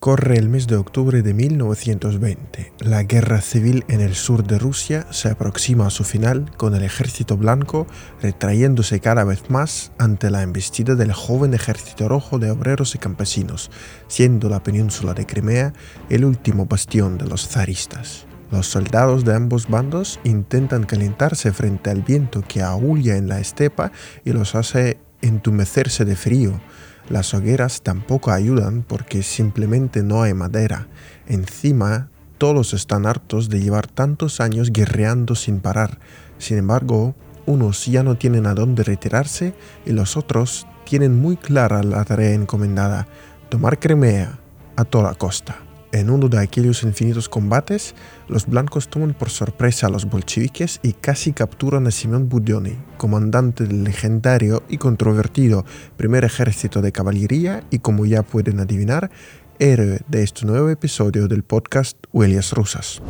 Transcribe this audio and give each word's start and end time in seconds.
Corre 0.00 0.38
el 0.38 0.48
mes 0.48 0.68
de 0.68 0.76
octubre 0.76 1.22
de 1.22 1.34
1920. 1.34 2.72
La 2.78 3.02
guerra 3.02 3.40
civil 3.40 3.84
en 3.88 4.00
el 4.00 4.14
sur 4.14 4.46
de 4.46 4.56
Rusia 4.56 5.08
se 5.10 5.28
aproxima 5.28 5.88
a 5.88 5.90
su 5.90 6.04
final 6.04 6.52
con 6.56 6.76
el 6.76 6.84
ejército 6.84 7.36
blanco 7.36 7.88
retrayéndose 8.22 9.00
cada 9.00 9.24
vez 9.24 9.50
más 9.50 9.90
ante 9.98 10.30
la 10.30 10.42
embestida 10.42 10.94
del 10.94 11.12
joven 11.12 11.52
ejército 11.52 12.08
rojo 12.08 12.38
de 12.38 12.52
obreros 12.52 12.94
y 12.94 12.98
campesinos, 12.98 13.72
siendo 14.06 14.48
la 14.48 14.62
península 14.62 15.14
de 15.14 15.26
Crimea 15.26 15.72
el 16.10 16.24
último 16.24 16.66
bastión 16.66 17.18
de 17.18 17.26
los 17.26 17.48
zaristas. 17.48 18.24
Los 18.52 18.68
soldados 18.68 19.24
de 19.24 19.34
ambos 19.34 19.68
bandos 19.68 20.20
intentan 20.22 20.84
calentarse 20.84 21.50
frente 21.50 21.90
al 21.90 22.02
viento 22.02 22.42
que 22.46 22.62
aúlla 22.62 23.16
en 23.16 23.28
la 23.28 23.40
estepa 23.40 23.90
y 24.24 24.30
los 24.30 24.54
hace 24.54 25.00
entumecerse 25.22 26.04
de 26.04 26.14
frío 26.14 26.60
las 27.08 27.34
hogueras 27.34 27.82
tampoco 27.82 28.30
ayudan 28.30 28.82
porque 28.82 29.22
simplemente 29.22 30.02
no 30.02 30.22
hay 30.22 30.34
madera. 30.34 30.88
Encima, 31.26 32.10
todos 32.38 32.74
están 32.74 33.06
hartos 33.06 33.48
de 33.48 33.60
llevar 33.60 33.86
tantos 33.86 34.40
años 34.40 34.72
guerreando 34.72 35.34
sin 35.34 35.60
parar. 35.60 35.98
Sin 36.38 36.58
embargo, 36.58 37.14
unos 37.46 37.86
ya 37.86 38.02
no 38.02 38.16
tienen 38.16 38.46
a 38.46 38.54
dónde 38.54 38.84
retirarse 38.84 39.54
y 39.86 39.92
los 39.92 40.16
otros 40.16 40.66
tienen 40.84 41.20
muy 41.20 41.36
clara 41.36 41.82
la 41.82 42.04
tarea 42.04 42.32
encomendada, 42.32 43.08
tomar 43.48 43.78
Crimea 43.78 44.38
a 44.76 44.84
toda 44.84 45.14
costa. 45.14 45.67
En 45.90 46.10
uno 46.10 46.28
de 46.28 46.38
aquellos 46.38 46.82
infinitos 46.82 47.28
combates, 47.28 47.94
los 48.28 48.46
blancos 48.46 48.88
toman 48.88 49.14
por 49.14 49.30
sorpresa 49.30 49.86
a 49.86 49.90
los 49.90 50.04
bolcheviques 50.04 50.80
y 50.82 50.92
casi 50.92 51.32
capturan 51.32 51.86
a 51.86 51.90
Simón 51.90 52.28
Budioni, 52.28 52.76
comandante 52.98 53.64
del 53.64 53.84
legendario 53.84 54.62
y 54.68 54.76
controvertido 54.76 55.64
primer 55.96 56.24
ejército 56.24 56.82
de 56.82 56.92
caballería 56.92 57.64
y 57.70 57.78
como 57.78 58.04
ya 58.04 58.22
pueden 58.22 58.60
adivinar, 58.60 59.10
héroe 59.58 60.00
de 60.08 60.22
este 60.22 60.44
nuevo 60.44 60.68
episodio 60.68 61.26
del 61.26 61.42
podcast 61.42 61.96
Huellas 62.12 62.52
Rusas. 62.52 63.00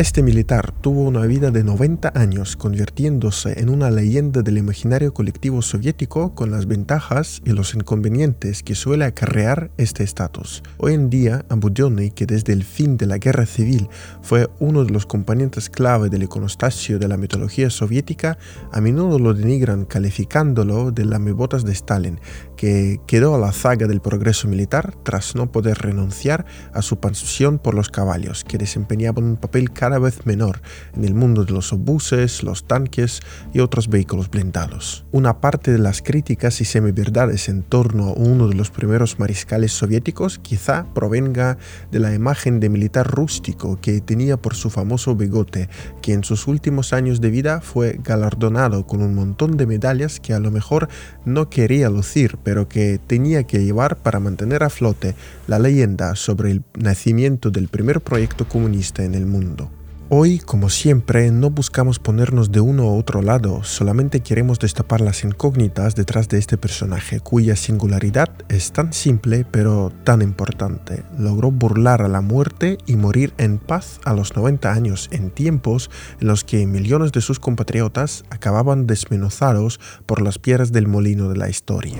Este 0.00 0.22
militar 0.22 0.72
tuvo 0.80 1.02
una 1.02 1.26
vida 1.26 1.50
de 1.50 1.62
90 1.62 2.12
años, 2.14 2.56
convirtiéndose 2.56 3.60
en 3.60 3.68
una 3.68 3.90
leyenda 3.90 4.40
del 4.40 4.56
imaginario 4.56 5.12
colectivo 5.12 5.60
soviético 5.60 6.34
con 6.34 6.50
las 6.50 6.64
ventajas 6.64 7.42
y 7.44 7.50
los 7.50 7.74
inconvenientes 7.74 8.62
que 8.62 8.74
suele 8.74 9.04
acarrear 9.04 9.70
este 9.76 10.02
estatus. 10.02 10.62
Hoy 10.78 10.94
en 10.94 11.10
día, 11.10 11.44
Budyonny, 11.50 12.12
que 12.12 12.24
desde 12.24 12.54
el 12.54 12.64
fin 12.64 12.96
de 12.96 13.04
la 13.04 13.18
guerra 13.18 13.44
civil 13.44 13.90
fue 14.22 14.48
uno 14.58 14.86
de 14.86 14.90
los 14.90 15.04
componentes 15.04 15.68
clave 15.68 16.08
del 16.08 16.22
iconostasio 16.22 16.98
de 16.98 17.06
la 17.06 17.18
mitología 17.18 17.68
soviética, 17.68 18.38
a 18.72 18.80
menudo 18.80 19.18
lo 19.18 19.34
denigran 19.34 19.84
calificándolo 19.84 20.92
de 20.92 21.04
lamebotas 21.04 21.66
de 21.66 21.72
Stalin, 21.72 22.20
que 22.56 23.02
quedó 23.06 23.34
a 23.34 23.38
la 23.38 23.52
zaga 23.52 23.86
del 23.86 24.00
progreso 24.00 24.48
militar 24.48 24.94
tras 25.02 25.34
no 25.34 25.52
poder 25.52 25.76
renunciar 25.76 26.46
a 26.72 26.80
su 26.80 27.00
pasión 27.00 27.58
por 27.58 27.74
los 27.74 27.90
caballos, 27.90 28.44
que 28.44 28.56
desempeñaban 28.56 29.24
un 29.24 29.36
papel 29.36 29.70
cada 29.72 29.89
vez 29.98 30.26
menor 30.26 30.60
en 30.94 31.04
el 31.04 31.14
mundo 31.14 31.44
de 31.44 31.52
los 31.52 31.72
obuses, 31.72 32.42
los 32.42 32.64
tanques 32.64 33.20
y 33.52 33.60
otros 33.60 33.88
vehículos 33.88 34.30
blindados. 34.30 35.04
Una 35.12 35.40
parte 35.40 35.72
de 35.72 35.78
las 35.78 36.02
críticas 36.02 36.60
y 36.60 36.64
semiverdades 36.64 37.48
en 37.48 37.62
torno 37.62 38.08
a 38.08 38.12
uno 38.12 38.48
de 38.48 38.54
los 38.54 38.70
primeros 38.70 39.18
mariscales 39.18 39.72
soviéticos 39.72 40.38
quizá 40.38 40.86
provenga 40.94 41.58
de 41.90 41.98
la 41.98 42.14
imagen 42.14 42.60
de 42.60 42.68
militar 42.68 43.06
rústico 43.06 43.80
que 43.80 44.00
tenía 44.00 44.36
por 44.36 44.54
su 44.54 44.70
famoso 44.70 45.14
bigote, 45.14 45.68
que 46.02 46.12
en 46.12 46.24
sus 46.24 46.46
últimos 46.46 46.92
años 46.92 47.20
de 47.20 47.30
vida 47.30 47.60
fue 47.60 47.98
galardonado 48.02 48.86
con 48.86 49.02
un 49.02 49.14
montón 49.14 49.56
de 49.56 49.66
medallas 49.66 50.20
que 50.20 50.34
a 50.34 50.40
lo 50.40 50.50
mejor 50.50 50.88
no 51.24 51.50
quería 51.50 51.90
lucir, 51.90 52.38
pero 52.42 52.68
que 52.68 52.98
tenía 52.98 53.44
que 53.44 53.64
llevar 53.64 53.96
para 53.96 54.20
mantener 54.20 54.62
a 54.62 54.70
flote 54.70 55.14
la 55.46 55.58
leyenda 55.58 56.14
sobre 56.16 56.50
el 56.50 56.64
nacimiento 56.78 57.50
del 57.50 57.68
primer 57.68 58.00
proyecto 58.00 58.48
comunista 58.48 59.04
en 59.04 59.14
el 59.14 59.26
mundo. 59.26 59.70
Hoy, 60.12 60.40
como 60.40 60.70
siempre, 60.70 61.30
no 61.30 61.50
buscamos 61.50 62.00
ponernos 62.00 62.50
de 62.50 62.58
uno 62.58 62.86
u 62.86 62.98
otro 62.98 63.22
lado, 63.22 63.62
solamente 63.62 64.18
queremos 64.18 64.58
destapar 64.58 65.00
las 65.00 65.22
incógnitas 65.22 65.94
detrás 65.94 66.28
de 66.28 66.38
este 66.38 66.58
personaje, 66.58 67.20
cuya 67.20 67.54
singularidad 67.54 68.28
es 68.48 68.72
tan 68.72 68.92
simple 68.92 69.46
pero 69.48 69.92
tan 70.02 70.20
importante. 70.20 71.04
Logró 71.16 71.52
burlar 71.52 72.02
a 72.02 72.08
la 72.08 72.22
muerte 72.22 72.78
y 72.86 72.96
morir 72.96 73.34
en 73.38 73.58
paz 73.58 74.00
a 74.04 74.12
los 74.12 74.34
90 74.34 74.72
años, 74.72 75.08
en 75.12 75.30
tiempos 75.30 75.92
en 76.20 76.26
los 76.26 76.42
que 76.42 76.66
millones 76.66 77.12
de 77.12 77.20
sus 77.20 77.38
compatriotas 77.38 78.24
acababan 78.30 78.88
desmenuzados 78.88 79.78
por 80.06 80.22
las 80.22 80.40
piedras 80.40 80.72
del 80.72 80.88
molino 80.88 81.28
de 81.28 81.36
la 81.36 81.48
historia. 81.48 81.98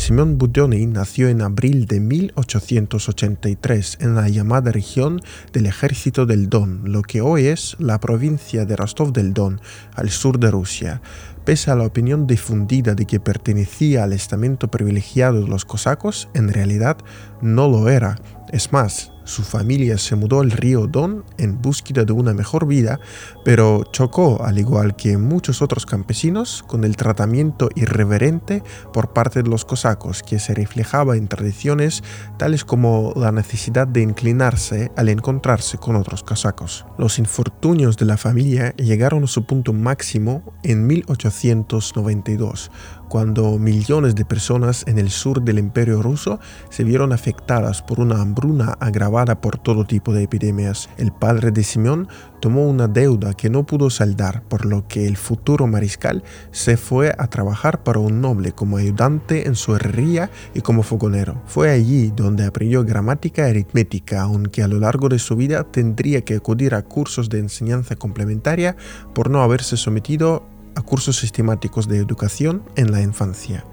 Simón 0.00 0.38
Budyonny 0.38 0.86
nació 0.86 1.28
en 1.28 1.42
abril 1.42 1.84
de 1.84 2.00
1883 2.00 3.98
en 4.00 4.14
la 4.14 4.30
llamada 4.30 4.72
región 4.72 5.20
del 5.52 5.66
Ejército 5.66 6.24
del 6.24 6.48
Don, 6.48 6.90
lo 6.90 7.02
que 7.02 7.20
hoy 7.20 7.48
es 7.48 7.76
la 7.78 8.00
provincia 8.00 8.64
de 8.64 8.76
Rostov 8.76 9.12
del 9.12 9.34
Don, 9.34 9.60
al 9.94 10.08
sur 10.08 10.38
de 10.38 10.50
Rusia. 10.50 11.02
Pese 11.44 11.70
a 11.70 11.76
la 11.76 11.84
opinión 11.84 12.26
difundida 12.26 12.94
de 12.94 13.04
que 13.04 13.20
pertenecía 13.20 14.04
al 14.04 14.14
estamento 14.14 14.70
privilegiado 14.70 15.42
de 15.42 15.48
los 15.48 15.66
cosacos, 15.66 16.30
en 16.32 16.48
realidad 16.50 16.96
no 17.42 17.68
lo 17.68 17.90
era. 17.90 18.16
Es 18.52 18.72
más, 18.72 19.12
su 19.30 19.42
familia 19.42 19.96
se 19.96 20.16
mudó 20.16 20.40
al 20.40 20.50
río 20.50 20.88
Don 20.88 21.24
en 21.38 21.62
búsqueda 21.62 22.04
de 22.04 22.12
una 22.12 22.34
mejor 22.34 22.66
vida, 22.66 22.98
pero 23.44 23.84
chocó, 23.92 24.42
al 24.44 24.58
igual 24.58 24.96
que 24.96 25.16
muchos 25.18 25.62
otros 25.62 25.86
campesinos, 25.86 26.64
con 26.66 26.82
el 26.82 26.96
tratamiento 26.96 27.68
irreverente 27.76 28.64
por 28.92 29.12
parte 29.12 29.44
de 29.44 29.48
los 29.48 29.64
cosacos, 29.64 30.24
que 30.24 30.40
se 30.40 30.52
reflejaba 30.52 31.16
en 31.16 31.28
tradiciones 31.28 32.02
tales 32.38 32.64
como 32.64 33.12
la 33.14 33.30
necesidad 33.30 33.86
de 33.86 34.02
inclinarse 34.02 34.90
al 34.96 35.08
encontrarse 35.08 35.78
con 35.78 35.94
otros 35.94 36.24
cosacos. 36.24 36.84
Los 36.98 37.20
infortunios 37.20 37.96
de 37.96 38.06
la 38.06 38.16
familia 38.16 38.74
llegaron 38.76 39.24
a 39.24 39.28
su 39.28 39.44
punto 39.44 39.72
máximo 39.72 40.42
en 40.64 40.88
1892, 40.88 42.72
cuando 43.10 43.58
millones 43.58 44.14
de 44.14 44.24
personas 44.24 44.84
en 44.86 44.96
el 45.00 45.10
sur 45.10 45.42
del 45.42 45.58
imperio 45.58 46.00
ruso 46.00 46.38
se 46.70 46.84
vieron 46.84 47.12
afectadas 47.12 47.82
por 47.82 47.98
una 47.98 48.22
hambruna 48.22 48.76
agravada 48.78 49.40
por 49.40 49.58
todo 49.58 49.84
tipo 49.84 50.14
de 50.14 50.22
epidemias. 50.22 50.88
El 50.96 51.10
padre 51.10 51.50
de 51.50 51.64
Simeón 51.64 52.06
tomó 52.40 52.68
una 52.68 52.86
deuda 52.86 53.34
que 53.34 53.50
no 53.50 53.66
pudo 53.66 53.90
saldar, 53.90 54.44
por 54.44 54.64
lo 54.64 54.86
que 54.86 55.08
el 55.08 55.16
futuro 55.16 55.66
mariscal 55.66 56.22
se 56.52 56.76
fue 56.76 57.12
a 57.18 57.26
trabajar 57.26 57.82
para 57.82 57.98
un 57.98 58.20
noble 58.20 58.52
como 58.52 58.76
ayudante 58.76 59.48
en 59.48 59.56
su 59.56 59.74
herrería 59.74 60.30
y 60.54 60.60
como 60.60 60.84
fogonero. 60.84 61.42
Fue 61.46 61.68
allí 61.70 62.12
donde 62.14 62.46
aprendió 62.46 62.84
gramática 62.84 63.48
y 63.48 63.50
aritmética, 63.50 64.22
aunque 64.22 64.62
a 64.62 64.68
lo 64.68 64.78
largo 64.78 65.08
de 65.08 65.18
su 65.18 65.34
vida 65.34 65.64
tendría 65.64 66.24
que 66.24 66.36
acudir 66.36 66.76
a 66.76 66.82
cursos 66.82 67.28
de 67.28 67.40
enseñanza 67.40 67.96
complementaria 67.96 68.76
por 69.14 69.30
no 69.30 69.42
haberse 69.42 69.76
sometido 69.76 70.44
a 70.74 70.82
cursos 70.82 71.16
sistemáticos 71.18 71.88
de 71.88 71.98
educación 71.98 72.62
en 72.76 72.90
la 72.92 73.02
infancia. 73.02 73.64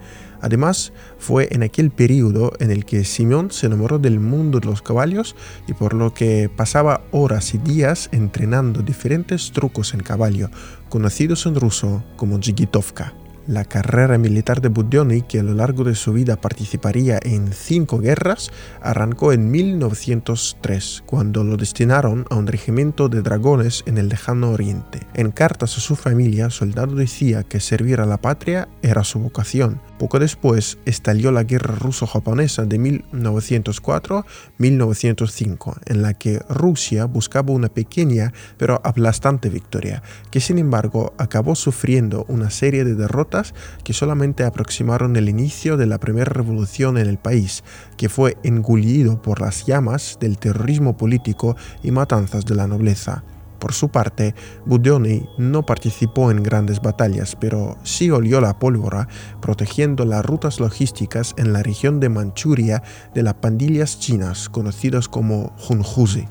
Además, 0.42 0.94
fue 1.18 1.48
en 1.52 1.64
aquel 1.64 1.90
periodo 1.90 2.54
en 2.60 2.70
el 2.70 2.86
que 2.86 3.04
Simón 3.04 3.52
se 3.52 3.66
enamoró 3.66 3.98
del 4.00 4.20
mundo 4.20 4.60
de 4.60 4.68
los 4.68 4.82
caballos 4.82 5.36
y 5.68 5.74
por 5.74 5.94
lo 5.94 6.14
que 6.14 6.50
pasaba 6.56 7.02
horas 7.12 7.54
y 7.54 7.58
días 7.58 8.10
entrenando 8.12 8.82
diferentes 8.82 9.52
trucos 9.52 9.94
en 9.94 10.02
caballo, 10.02 10.50
conocidos 10.90 11.46
en 11.46 11.56
ruso 11.56 12.04
como 12.18 12.40
jigitovka. 12.40 13.14
La 13.48 13.64
carrera 13.64 14.18
militar 14.18 14.60
de 14.60 14.68
Budyonny, 14.68 15.22
que 15.22 15.40
a 15.40 15.44
lo 15.44 15.54
largo 15.54 15.86
de 15.86 15.96
su 15.96 16.12
vida 16.12 16.36
participaría 16.36 17.18
en 17.24 17.54
cinco 17.54 18.00
guerras, 18.00 18.52
arrancó 18.82 19.32
en 19.32 19.50
1903, 19.50 21.04
cuando 21.06 21.46
lo 21.46 21.56
destinaron 21.56 22.26
a 22.30 22.36
un 22.36 22.46
regimiento 22.46 23.08
de 23.08 23.22
dragones 23.22 23.84
en 23.86 23.98
el 23.98 24.10
lejano 24.10 24.52
oriente. 24.52 25.08
En 25.14 25.32
cartas 25.32 25.78
a 25.78 25.80
su 25.80 25.96
familia, 25.96 26.50
Soldado 26.50 26.96
decía 26.96 27.44
que 27.44 27.62
servir 27.62 28.02
a 28.02 28.06
la 28.06 28.18
patria 28.18 28.68
era 28.82 29.06
su 29.06 29.20
vocación. 29.20 29.80
Poco 29.98 30.20
después 30.20 30.78
estalló 30.86 31.32
la 31.32 31.44
guerra 31.44 31.76
ruso-japonesa 31.76 32.66
de 32.66 32.82
1904-1905, 32.82 35.78
en 35.86 36.02
la 36.02 36.16
que 36.16 36.40
Rusia 36.50 37.06
buscaba 37.06 37.54
una 37.54 37.70
pequeña 37.70 38.34
pero 38.58 38.82
aplastante 38.84 39.50
victoria, 39.50 40.04
que 40.32 40.42
sin 40.42 40.58
embargo 40.58 41.14
acabó 41.18 41.56
sufriendo 41.56 42.26
una 42.28 42.50
serie 42.50 42.84
de 42.84 42.94
derrotas 42.94 43.37
que 43.84 43.94
solamente 43.94 44.44
aproximaron 44.44 45.16
el 45.16 45.30
inicio 45.30 45.78
de 45.78 45.86
la 45.86 45.98
primera 45.98 46.32
revolución 46.32 46.98
en 46.98 47.08
el 47.08 47.18
país, 47.18 47.64
que 47.98 48.10
fue 48.10 48.38
engullido 48.44 49.22
por 49.22 49.42
las 49.42 49.66
llamas 49.66 50.18
del 50.20 50.38
terrorismo 50.38 50.98
político 50.98 51.56
y 51.84 51.92
matanzas 51.92 52.46
de 52.46 52.56
la 52.56 52.68
nobleza. 52.68 53.24
Por 53.60 53.74
su 53.74 53.90
parte, 53.90 54.36
Budyonny 54.66 55.28
no 55.38 55.66
participó 55.66 56.30
en 56.30 56.44
grandes 56.44 56.80
batallas, 56.80 57.36
pero 57.36 57.78
sí 57.84 58.12
olió 58.12 58.40
la 58.40 58.60
pólvora, 58.60 59.08
protegiendo 59.42 60.06
las 60.06 60.24
rutas 60.24 60.60
logísticas 60.60 61.34
en 61.38 61.54
la 61.54 61.64
región 61.64 62.00
de 62.00 62.10
Manchuria 62.10 62.84
de 63.16 63.24
las 63.24 63.36
pandillas 63.36 64.00
chinas 64.00 64.50
conocidas 64.50 65.08
como 65.08 65.56
Junhuzi. 65.58 66.28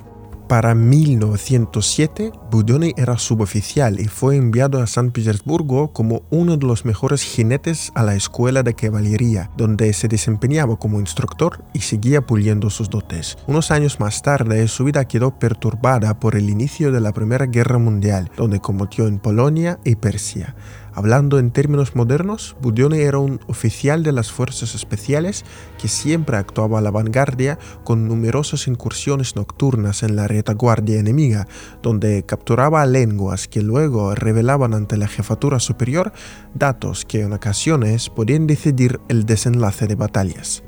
Para 0.48 0.76
1907, 0.76 2.30
Budioni 2.52 2.94
era 2.96 3.18
suboficial 3.18 3.98
y 3.98 4.06
fue 4.06 4.36
enviado 4.36 4.80
a 4.80 4.86
San 4.86 5.10
Petersburgo 5.10 5.92
como 5.92 6.22
uno 6.30 6.56
de 6.56 6.64
los 6.64 6.84
mejores 6.84 7.22
jinetes 7.22 7.90
a 7.96 8.04
la 8.04 8.14
escuela 8.14 8.62
de 8.62 8.74
caballería, 8.74 9.50
donde 9.56 9.92
se 9.92 10.06
desempeñaba 10.06 10.76
como 10.76 11.00
instructor 11.00 11.64
y 11.72 11.80
seguía 11.80 12.20
puliendo 12.20 12.70
sus 12.70 12.88
dotes. 12.88 13.36
Unos 13.48 13.72
años 13.72 13.98
más 13.98 14.22
tarde, 14.22 14.68
su 14.68 14.84
vida 14.84 15.06
quedó 15.06 15.36
perturbada 15.36 16.20
por 16.20 16.36
el 16.36 16.48
inicio 16.48 16.92
de 16.92 17.00
la 17.00 17.12
Primera 17.12 17.46
Guerra 17.46 17.78
Mundial, 17.78 18.30
donde 18.36 18.60
combatió 18.60 19.08
en 19.08 19.18
Polonia 19.18 19.80
y 19.82 19.96
Persia. 19.96 20.54
Hablando 20.96 21.38
en 21.38 21.50
términos 21.50 21.94
modernos, 21.94 22.56
Budioni 22.62 23.00
era 23.00 23.18
un 23.18 23.38
oficial 23.48 24.02
de 24.02 24.12
las 24.12 24.32
fuerzas 24.32 24.74
especiales 24.74 25.44
que 25.78 25.88
siempre 25.88 26.38
actuaba 26.38 26.78
a 26.78 26.80
la 26.80 26.90
vanguardia 26.90 27.58
con 27.84 28.08
numerosas 28.08 28.66
incursiones 28.66 29.36
nocturnas 29.36 30.02
en 30.02 30.16
la 30.16 30.26
retaguardia 30.26 30.98
enemiga, 30.98 31.48
donde 31.82 32.22
capturaba 32.22 32.86
lenguas 32.86 33.46
que 33.46 33.60
luego 33.60 34.14
revelaban 34.14 34.72
ante 34.72 34.96
la 34.96 35.06
jefatura 35.06 35.60
superior 35.60 36.14
datos 36.54 37.04
que 37.04 37.20
en 37.20 37.34
ocasiones 37.34 38.08
podían 38.08 38.46
decidir 38.46 38.98
el 39.08 39.26
desenlace 39.26 39.86
de 39.86 39.96
batallas. 39.96 40.62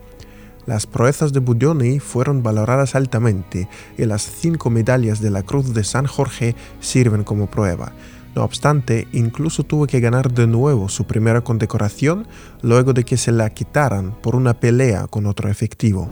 Las 0.67 0.87
proezas 0.87 1.33
de 1.33 1.41
Budioni 1.41 2.01
fueron 2.01 2.43
valoradas 2.43 2.95
altamente 2.95 3.67
y 3.97 4.05
las 4.05 4.31
cinco 4.31 4.69
medallas 4.69 5.23
de 5.23 5.31
la 5.31 5.43
Cruz 5.43 5.73
de 5.73 5.85
San 5.85 6.05
Jorge 6.05 6.55
sirven 6.81 7.25
como 7.25 7.47
prueba. 7.47 7.95
No 8.35 8.45
obstante, 8.45 9.09
incluso 9.13 9.65
tuvo 9.65 9.87
que 9.87 10.01
ganar 10.01 10.33
de 10.33 10.47
nuevo 10.47 10.89
su 10.89 11.05
primera 11.05 11.41
condecoración 11.41 12.27
luego 12.63 12.93
de 12.93 13.05
que 13.05 13.17
se 13.17 13.33
la 13.33 13.51
quitaran 13.51 14.15
por 14.23 14.37
una 14.37 14.55
pelea 14.55 15.07
con 15.07 15.27
otro 15.27 15.49
efectivo. 15.49 16.09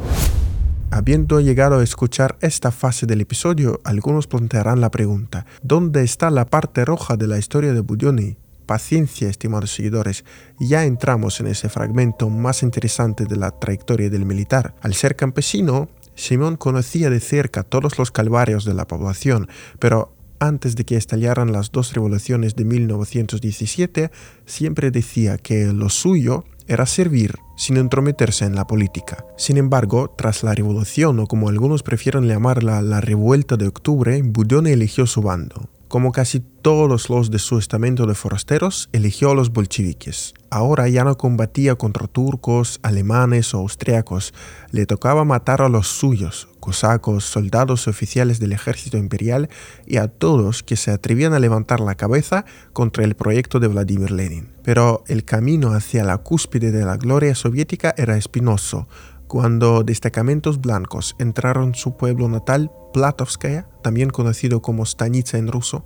Habiendo 0.91 1.41
llegado 1.41 1.79
a 1.79 1.85
escuchar 1.85 2.37
esta 2.41 2.71
fase 2.71 3.07
del 3.07 3.21
episodio, 3.21 3.81
algunos 3.85 4.27
plantearán 4.27 4.81
la 4.81 4.91
pregunta, 4.91 5.45
¿dónde 5.63 6.03
está 6.03 6.31
la 6.31 6.47
parte 6.47 6.85
roja 6.85 7.17
de 7.17 7.27
la 7.27 7.39
historia 7.39 7.73
de 7.73 7.81
Budioni? 7.81 8.37
Paciencia, 8.67 9.29
estimados 9.29 9.73
seguidores, 9.73 10.25
ya 10.59 10.85
entramos 10.85 11.39
en 11.41 11.49
ese 11.49 11.69
fragmento 11.69 12.31
más 12.31 12.63
interesante 12.63 13.25
de 13.25 13.37
la 13.37 13.51
trayectoria 13.51 14.11
del 14.11 14.27
militar. 14.27 14.75
Al 14.81 14.95
ser 14.95 15.17
campesino, 15.17 15.89
Simón 16.15 16.57
conocía 16.57 17.11
de 17.11 17.21
cerca 17.21 17.63
todos 17.63 17.99
los 17.99 18.11
calvarios 18.11 18.65
de 18.65 18.75
la 18.75 18.87
población, 18.87 19.49
pero 19.79 20.16
antes 20.41 20.77
de 20.77 20.85
que 20.85 20.97
estallaran 20.97 21.53
las 21.53 21.73
dos 21.73 21.93
revoluciones 21.95 22.57
de 22.57 22.65
1917, 22.65 24.11
siempre 24.45 24.91
decía 24.91 25.39
que 25.39 25.73
lo 25.73 25.89
suyo 25.89 26.45
era 26.69 26.87
servir 26.87 27.37
sin 27.57 27.77
entrometerse 27.77 28.45
en 28.45 28.55
la 28.55 28.67
política. 28.67 29.25
Sin 29.37 29.57
embargo, 29.57 30.15
tras 30.17 30.43
la 30.43 30.55
revolución, 30.55 31.19
o 31.21 31.27
como 31.27 31.49
algunos 31.49 31.83
prefieren 31.83 32.27
llamarla 32.27 32.83
la 32.83 33.01
revuelta 33.01 33.57
de 33.57 33.69
octubre, 33.69 34.21
Budione 34.23 34.73
eligió 34.73 35.07
su 35.07 35.23
bando. 35.23 35.69
Como 35.89 36.11
casi 36.11 36.41
todos 36.41 37.09
los 37.09 37.31
de 37.31 37.39
su 37.39 37.59
estamento 37.59 38.07
de 38.07 38.17
forasteros, 38.17 38.89
eligió 38.93 39.31
a 39.31 39.35
los 39.37 39.53
bolcheviques. 39.53 40.35
Ahora 40.51 40.89
ya 40.89 41.05
no 41.05 41.17
combatía 41.17 41.77
contra 41.77 42.09
turcos, 42.09 42.81
alemanes 42.83 43.55
o 43.55 43.59
austriacos, 43.59 44.35
le 44.73 44.87
tocaba 44.87 45.25
matar 45.25 45.63
a 45.63 45.69
los 45.69 45.87
suyos, 45.87 46.49
cosacos, 46.59 47.25
soldados 47.25 47.87
oficiales 47.87 48.41
del 48.41 48.53
ejército 48.53 48.97
imperial 48.97 49.49
y 49.87 49.99
a 49.99 50.09
todos 50.09 50.65
que 50.65 50.75
se 50.75 50.91
atrevían 50.91 51.35
a 51.35 51.39
levantar 51.39 51.79
la 51.79 51.95
cabeza 51.95 52.45
contra 52.73 53.05
el 53.05 53.15
proyecto 53.15 53.61
de 53.61 53.69
Vladimir 53.69 54.11
Lenin. 54.11 54.49
Pero 54.65 55.05
el 55.07 55.25
camino 55.25 55.73
hacia 55.73 56.03
la 56.03 56.19
cúspide 56.19 56.73
de 56.73 56.85
la 56.85 56.97
gloria 56.97 57.37
soviética 57.37 57.95
era 57.97 58.17
espinoso, 58.17 58.89
cuando 59.27 59.83
destacamentos 59.83 60.61
blancos 60.61 61.17
entraron 61.19 61.69
en 61.69 61.75
su 61.75 61.97
pueblo 61.97 62.29
natal, 62.29 62.71
Platovskaya, 62.97 63.69
también 63.83 64.09
conocido 64.09 64.63
como 64.63 64.87
Stanitsa 64.87 65.37
en 65.37 65.49
ruso, 65.49 65.85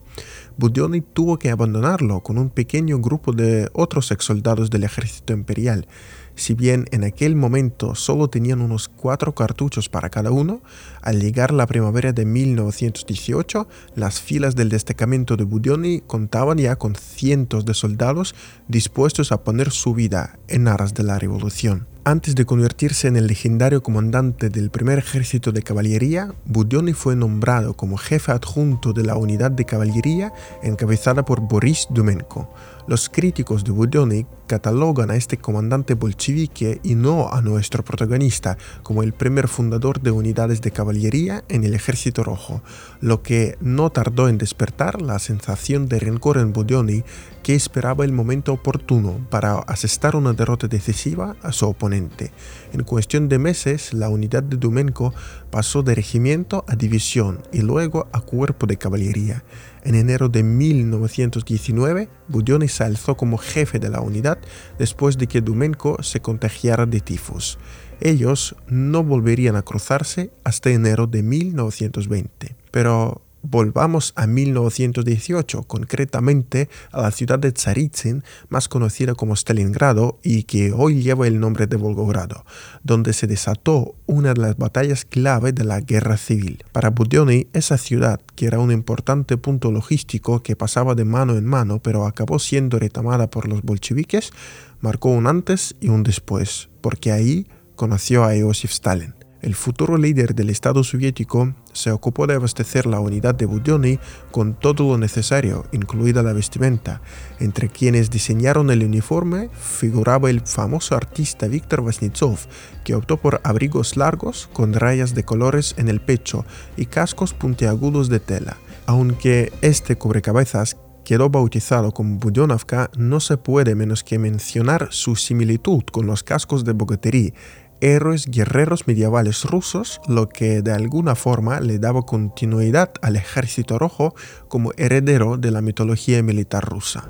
Budioni 0.56 1.00
tuvo 1.00 1.40
que 1.40 1.50
abandonarlo 1.50 2.20
con 2.20 2.38
un 2.38 2.50
pequeño 2.50 3.00
grupo 3.00 3.32
de 3.32 3.68
otros 3.72 4.12
ex 4.12 4.24
soldados 4.24 4.70
del 4.70 4.84
ejército 4.84 5.32
imperial. 5.32 5.88
Si 6.36 6.54
bien 6.54 6.84
en 6.92 7.02
aquel 7.02 7.34
momento 7.34 7.96
solo 7.96 8.30
tenían 8.30 8.60
unos 8.60 8.88
cuatro 8.88 9.34
cartuchos 9.34 9.88
para 9.88 10.08
cada 10.08 10.30
uno, 10.30 10.62
al 11.02 11.20
llegar 11.20 11.50
la 11.52 11.66
primavera 11.66 12.12
de 12.12 12.24
1918, 12.24 13.66
las 13.96 14.20
filas 14.20 14.54
del 14.54 14.68
destacamento 14.68 15.36
de 15.36 15.42
Budioni 15.42 16.02
contaban 16.06 16.58
ya 16.58 16.76
con 16.76 16.94
cientos 16.94 17.64
de 17.64 17.74
soldados 17.74 18.36
dispuestos 18.68 19.32
a 19.32 19.42
poner 19.42 19.72
su 19.72 19.94
vida 19.94 20.38
en 20.46 20.68
aras 20.68 20.94
de 20.94 21.02
la 21.02 21.18
revolución. 21.18 21.88
Antes 22.02 22.34
de 22.34 22.46
convertirse 22.46 23.08
en 23.08 23.16
el 23.16 23.26
legendario 23.26 23.82
comandante 23.82 24.48
del 24.48 24.70
primer 24.70 24.98
ejército 24.98 25.52
de 25.52 25.62
caballería, 25.62 26.32
Budioni 26.46 26.94
fue 26.94 27.14
nombrado 27.14 27.74
como 27.74 27.98
jefe 27.98 28.32
adjunto 28.32 28.94
de 28.94 29.04
la 29.04 29.16
unidad 29.16 29.50
de 29.50 29.66
caballería 29.66 30.32
encabezada 30.62 31.26
por 31.26 31.42
Boris 31.42 31.88
Dumenko. 31.90 32.48
Los 32.86 33.10
críticos 33.10 33.64
de 33.64 33.72
Budioni 33.72 34.26
catalogan 34.46 35.10
a 35.10 35.16
este 35.16 35.36
comandante 35.36 35.92
bolchevique 35.92 36.80
y 36.82 36.94
no 36.94 37.30
a 37.30 37.42
nuestro 37.42 37.84
protagonista 37.84 38.56
como 38.82 39.02
el 39.02 39.12
primer 39.12 39.46
fundador 39.46 40.00
de 40.00 40.10
unidades 40.10 40.62
de 40.62 40.70
caballería 40.70 41.44
en 41.48 41.64
el 41.64 41.74
ejército 41.74 42.24
rojo, 42.24 42.62
lo 43.02 43.22
que 43.22 43.58
no 43.60 43.90
tardó 43.90 44.28
en 44.30 44.38
despertar 44.38 45.02
la 45.02 45.18
sensación 45.18 45.86
de 45.86 46.00
rencor 46.00 46.38
en 46.38 46.54
Budioni 46.54 47.04
que 47.42 47.54
esperaba 47.54 48.04
el 48.04 48.12
momento 48.12 48.52
oportuno 48.52 49.26
para 49.30 49.54
asestar 49.60 50.16
una 50.16 50.32
derrota 50.32 50.68
decisiva 50.68 51.36
a 51.42 51.52
su 51.52 51.66
oponente. 51.66 52.32
En 52.72 52.84
cuestión 52.84 53.28
de 53.28 53.38
meses, 53.38 53.92
la 53.94 54.08
unidad 54.08 54.42
de 54.42 54.56
Dumenko 54.56 55.14
pasó 55.50 55.82
de 55.82 55.94
regimiento 55.94 56.64
a 56.68 56.76
división 56.76 57.42
y 57.52 57.62
luego 57.62 58.08
a 58.12 58.20
cuerpo 58.20 58.66
de 58.66 58.76
caballería. 58.76 59.44
En 59.82 59.94
enero 59.94 60.28
de 60.28 60.42
1919, 60.42 62.08
Budioni 62.28 62.68
se 62.68 62.84
alzó 62.84 63.16
como 63.16 63.38
jefe 63.38 63.78
de 63.78 63.88
la 63.88 64.00
unidad 64.00 64.38
después 64.78 65.16
de 65.16 65.26
que 65.26 65.40
Dumenko 65.40 66.02
se 66.02 66.20
contagiara 66.20 66.86
de 66.86 67.00
tifus. 67.00 67.58
Ellos 68.00 68.56
no 68.66 69.02
volverían 69.04 69.56
a 69.56 69.62
cruzarse 69.62 70.30
hasta 70.44 70.70
enero 70.70 71.06
de 71.06 71.22
1920. 71.22 72.56
Pero 72.70 73.22
Volvamos 73.42 74.12
a 74.16 74.26
1918, 74.26 75.62
concretamente 75.62 76.68
a 76.92 77.00
la 77.00 77.10
ciudad 77.10 77.38
de 77.38 77.52
Tsaritsyn, 77.52 78.22
más 78.50 78.68
conocida 78.68 79.14
como 79.14 79.34
Stalingrado 79.34 80.18
y 80.22 80.42
que 80.42 80.72
hoy 80.72 81.02
lleva 81.02 81.26
el 81.26 81.40
nombre 81.40 81.66
de 81.66 81.76
Volgogrado, 81.76 82.44
donde 82.82 83.14
se 83.14 83.26
desató 83.26 83.94
una 84.06 84.34
de 84.34 84.40
las 84.42 84.56
batallas 84.58 85.06
clave 85.06 85.52
de 85.52 85.64
la 85.64 85.80
guerra 85.80 86.18
civil. 86.18 86.64
Para 86.72 86.90
Budioni, 86.90 87.46
esa 87.54 87.78
ciudad, 87.78 88.20
que 88.36 88.46
era 88.46 88.58
un 88.58 88.72
importante 88.72 89.38
punto 89.38 89.72
logístico 89.72 90.42
que 90.42 90.54
pasaba 90.54 90.94
de 90.94 91.04
mano 91.04 91.36
en 91.36 91.46
mano 91.46 91.80
pero 91.82 92.06
acabó 92.06 92.38
siendo 92.38 92.78
retomada 92.78 93.30
por 93.30 93.48
los 93.48 93.62
bolcheviques, 93.62 94.32
marcó 94.80 95.10
un 95.10 95.26
antes 95.26 95.76
y 95.80 95.88
un 95.88 96.02
después, 96.02 96.68
porque 96.80 97.12
ahí 97.12 97.46
conoció 97.74 98.24
a 98.24 98.36
Iosif 98.36 98.72
Stalin. 98.72 99.19
El 99.42 99.54
futuro 99.54 99.96
líder 99.96 100.34
del 100.34 100.50
Estado 100.50 100.84
soviético 100.84 101.54
se 101.72 101.90
ocupó 101.92 102.26
de 102.26 102.34
abastecer 102.34 102.84
la 102.84 103.00
unidad 103.00 103.34
de 103.34 103.46
Budioni 103.46 103.98
con 104.30 104.52
todo 104.52 104.86
lo 104.86 104.98
necesario, 104.98 105.64
incluida 105.72 106.22
la 106.22 106.34
vestimenta. 106.34 107.00
Entre 107.38 107.70
quienes 107.70 108.10
diseñaron 108.10 108.70
el 108.70 108.84
uniforme 108.84 109.48
figuraba 109.58 110.28
el 110.28 110.42
famoso 110.42 110.94
artista 110.94 111.48
Viktor 111.48 111.82
Vasnitsov, 111.82 112.38
que 112.84 112.94
optó 112.94 113.16
por 113.16 113.40
abrigos 113.42 113.96
largos 113.96 114.50
con 114.52 114.74
rayas 114.74 115.14
de 115.14 115.24
colores 115.24 115.74
en 115.78 115.88
el 115.88 116.00
pecho 116.00 116.44
y 116.76 116.84
cascos 116.84 117.32
puntiagudos 117.32 118.10
de 118.10 118.20
tela. 118.20 118.58
Aunque 118.84 119.54
este 119.62 119.96
cubrecabezas 119.96 120.76
quedó 121.02 121.30
bautizado 121.30 121.92
como 121.92 122.18
Budionovka, 122.18 122.90
no 122.96 123.20
se 123.20 123.38
puede 123.38 123.74
menos 123.74 124.04
que 124.04 124.18
mencionar 124.18 124.88
su 124.90 125.16
similitud 125.16 125.82
con 125.90 126.06
los 126.06 126.22
cascos 126.22 126.64
de 126.64 126.72
Bogoterí, 126.72 127.32
héroes 127.80 128.26
guerreros 128.26 128.86
medievales 128.86 129.44
rusos, 129.44 130.00
lo 130.06 130.28
que 130.28 130.62
de 130.62 130.72
alguna 130.72 131.14
forma 131.14 131.60
le 131.60 131.78
daba 131.78 132.02
continuidad 132.02 132.92
al 133.02 133.16
ejército 133.16 133.78
rojo 133.78 134.14
como 134.48 134.72
heredero 134.76 135.36
de 135.36 135.50
la 135.50 135.60
mitología 135.60 136.22
militar 136.22 136.64
rusa. 136.64 137.04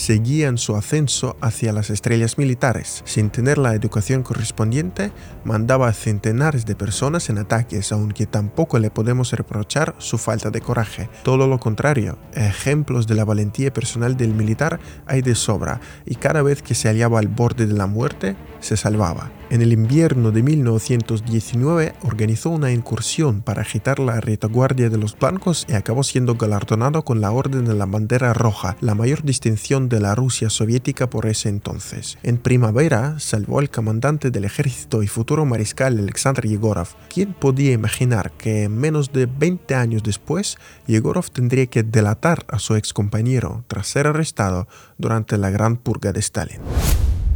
Seguía 0.00 0.48
en 0.48 0.56
su 0.56 0.76
ascenso 0.76 1.36
hacia 1.42 1.74
las 1.74 1.90
estrellas 1.90 2.38
militares. 2.38 3.02
Sin 3.04 3.28
tener 3.28 3.58
la 3.58 3.74
educación 3.74 4.22
correspondiente, 4.22 5.12
mandaba 5.44 5.88
a 5.88 5.92
centenares 5.92 6.64
de 6.64 6.74
personas 6.74 7.28
en 7.28 7.36
ataques, 7.36 7.92
aunque 7.92 8.24
tampoco 8.24 8.78
le 8.78 8.90
podemos 8.90 9.30
reprochar 9.32 9.94
su 9.98 10.16
falta 10.16 10.50
de 10.50 10.62
coraje. 10.62 11.10
Todo 11.22 11.46
lo 11.46 11.60
contrario, 11.60 12.18
ejemplos 12.32 13.06
de 13.06 13.14
la 13.14 13.26
valentía 13.26 13.72
personal 13.74 14.16
del 14.16 14.32
militar 14.32 14.80
hay 15.06 15.20
de 15.20 15.34
sobra, 15.34 15.80
y 16.06 16.14
cada 16.14 16.40
vez 16.40 16.62
que 16.62 16.74
se 16.74 16.88
hallaba 16.88 17.18
al 17.18 17.28
borde 17.28 17.66
de 17.66 17.74
la 17.74 17.86
muerte, 17.86 18.36
se 18.60 18.78
salvaba. 18.78 19.30
En 19.50 19.62
el 19.62 19.72
invierno 19.72 20.30
de 20.30 20.44
1919 20.44 21.94
organizó 22.02 22.50
una 22.50 22.70
incursión 22.70 23.42
para 23.42 23.62
agitar 23.62 23.98
la 23.98 24.20
retaguardia 24.20 24.90
de 24.90 24.96
los 24.96 25.18
blancos 25.18 25.66
y 25.68 25.72
acabó 25.72 26.04
siendo 26.04 26.36
galardonado 26.36 27.02
con 27.04 27.20
la 27.20 27.32
Orden 27.32 27.64
de 27.64 27.74
la 27.74 27.86
Bandera 27.86 28.32
Roja, 28.32 28.76
la 28.80 28.94
mayor 28.94 29.24
distinción 29.24 29.88
de 29.90 30.00
la 30.00 30.14
Rusia 30.14 30.48
soviética 30.48 31.10
por 31.10 31.26
ese 31.26 31.50
entonces. 31.50 32.16
En 32.22 32.38
primavera 32.38 33.20
salvó 33.20 33.58
al 33.58 33.68
comandante 33.68 34.30
del 34.30 34.46
ejército 34.46 35.02
y 35.02 35.06
futuro 35.06 35.44
mariscal 35.44 35.98
Alexander 35.98 36.46
Yegorov. 36.46 36.88
¿Quién 37.12 37.34
podía 37.34 37.72
imaginar 37.72 38.32
que 38.32 38.70
menos 38.70 39.12
de 39.12 39.26
20 39.26 39.74
años 39.74 40.02
después 40.02 40.56
Yegorov 40.86 41.30
tendría 41.30 41.66
que 41.66 41.82
delatar 41.82 42.46
a 42.48 42.58
su 42.58 42.74
ex 42.74 42.94
compañero 42.94 43.64
tras 43.68 43.88
ser 43.88 44.06
arrestado 44.06 44.66
durante 44.96 45.36
la 45.36 45.50
gran 45.50 45.76
purga 45.76 46.12
de 46.12 46.20
Stalin? 46.20 46.60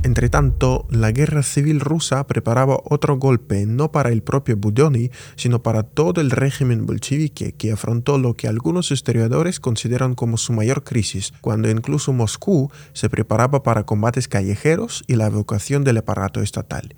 Entretanto, 0.04 0.86
la 0.90 1.12
guerra 1.12 1.42
civil 1.42 1.80
rusa 1.80 2.26
preparaba 2.26 2.78
otro 2.84 3.16
golpe 3.16 3.64
no 3.64 3.90
para 3.90 4.10
el 4.10 4.22
propio 4.22 4.54
Budyonny, 4.54 5.10
sino 5.34 5.62
para 5.62 5.82
todo 5.82 6.20
el 6.20 6.30
régimen 6.30 6.84
bolchevique 6.84 7.52
que 7.52 7.72
afrontó 7.72 8.18
lo 8.18 8.34
que 8.34 8.46
algunos 8.46 8.90
historiadores 8.90 9.60
consideran 9.60 10.14
como 10.14 10.36
su 10.36 10.52
mayor 10.52 10.84
crisis, 10.84 11.32
cuando 11.40 11.70
incluso 11.70 12.12
Moscú 12.12 12.70
se 12.92 13.08
preparaba 13.08 13.62
para 13.62 13.86
combates 13.86 14.28
callejeros 14.28 15.04
y 15.06 15.16
la 15.16 15.28
evacuación 15.28 15.84
del 15.84 15.96
aparato 15.96 16.42
estatal. 16.42 16.94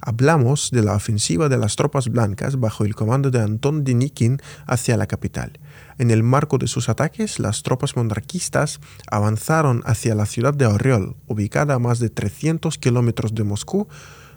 Hablamos 0.00 0.70
de 0.70 0.82
la 0.82 0.94
ofensiva 0.94 1.48
de 1.48 1.58
las 1.58 1.76
tropas 1.76 2.08
blancas 2.08 2.60
bajo 2.60 2.84
el 2.84 2.94
comando 2.94 3.30
de 3.30 3.40
Anton 3.40 3.84
Denikin 3.84 4.38
hacia 4.66 4.96
la 4.96 5.06
capital. 5.06 5.58
En 5.98 6.10
el 6.10 6.22
marco 6.22 6.58
de 6.58 6.68
sus 6.68 6.88
ataques, 6.88 7.38
las 7.38 7.62
tropas 7.62 7.96
monarquistas 7.96 8.80
avanzaron 9.10 9.82
hacia 9.84 10.14
la 10.14 10.26
ciudad 10.26 10.54
de 10.54 10.66
Oriol, 10.66 11.16
ubicada 11.26 11.74
a 11.74 11.78
más 11.78 11.98
de 11.98 12.10
300 12.10 12.78
kilómetros 12.78 13.34
de 13.34 13.44
Moscú. 13.44 13.88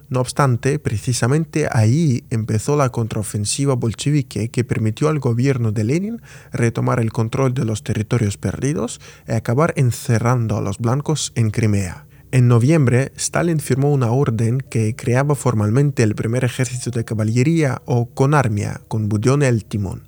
No 0.09 0.19
obstante, 0.19 0.77
precisamente 0.77 1.69
ahí 1.71 2.25
empezó 2.31 2.75
la 2.75 2.89
contraofensiva 2.89 3.75
bolchevique 3.75 4.49
que 4.49 4.63
permitió 4.65 5.07
al 5.07 5.19
gobierno 5.19 5.71
de 5.71 5.85
Lenin 5.85 6.21
retomar 6.51 6.99
el 6.99 7.13
control 7.13 7.53
de 7.53 7.63
los 7.63 7.83
territorios 7.83 8.37
perdidos 8.37 8.99
y 9.27 9.31
acabar 9.31 9.73
encerrando 9.77 10.57
a 10.57 10.61
los 10.61 10.79
blancos 10.79 11.31
en 11.35 11.49
Crimea. 11.49 12.07
En 12.33 12.47
noviembre, 12.47 13.11
Stalin 13.17 13.59
firmó 13.59 13.91
una 13.91 14.11
orden 14.11 14.61
que 14.61 14.95
creaba 14.95 15.35
formalmente 15.35 16.01
el 16.01 16.15
primer 16.15 16.45
ejército 16.45 16.89
de 16.89 17.03
caballería 17.03 17.81
o 17.83 18.05
Konarmia, 18.05 18.79
con 18.87 19.09
Budyonny 19.09 19.47
al 19.47 19.65
timón. 19.65 20.03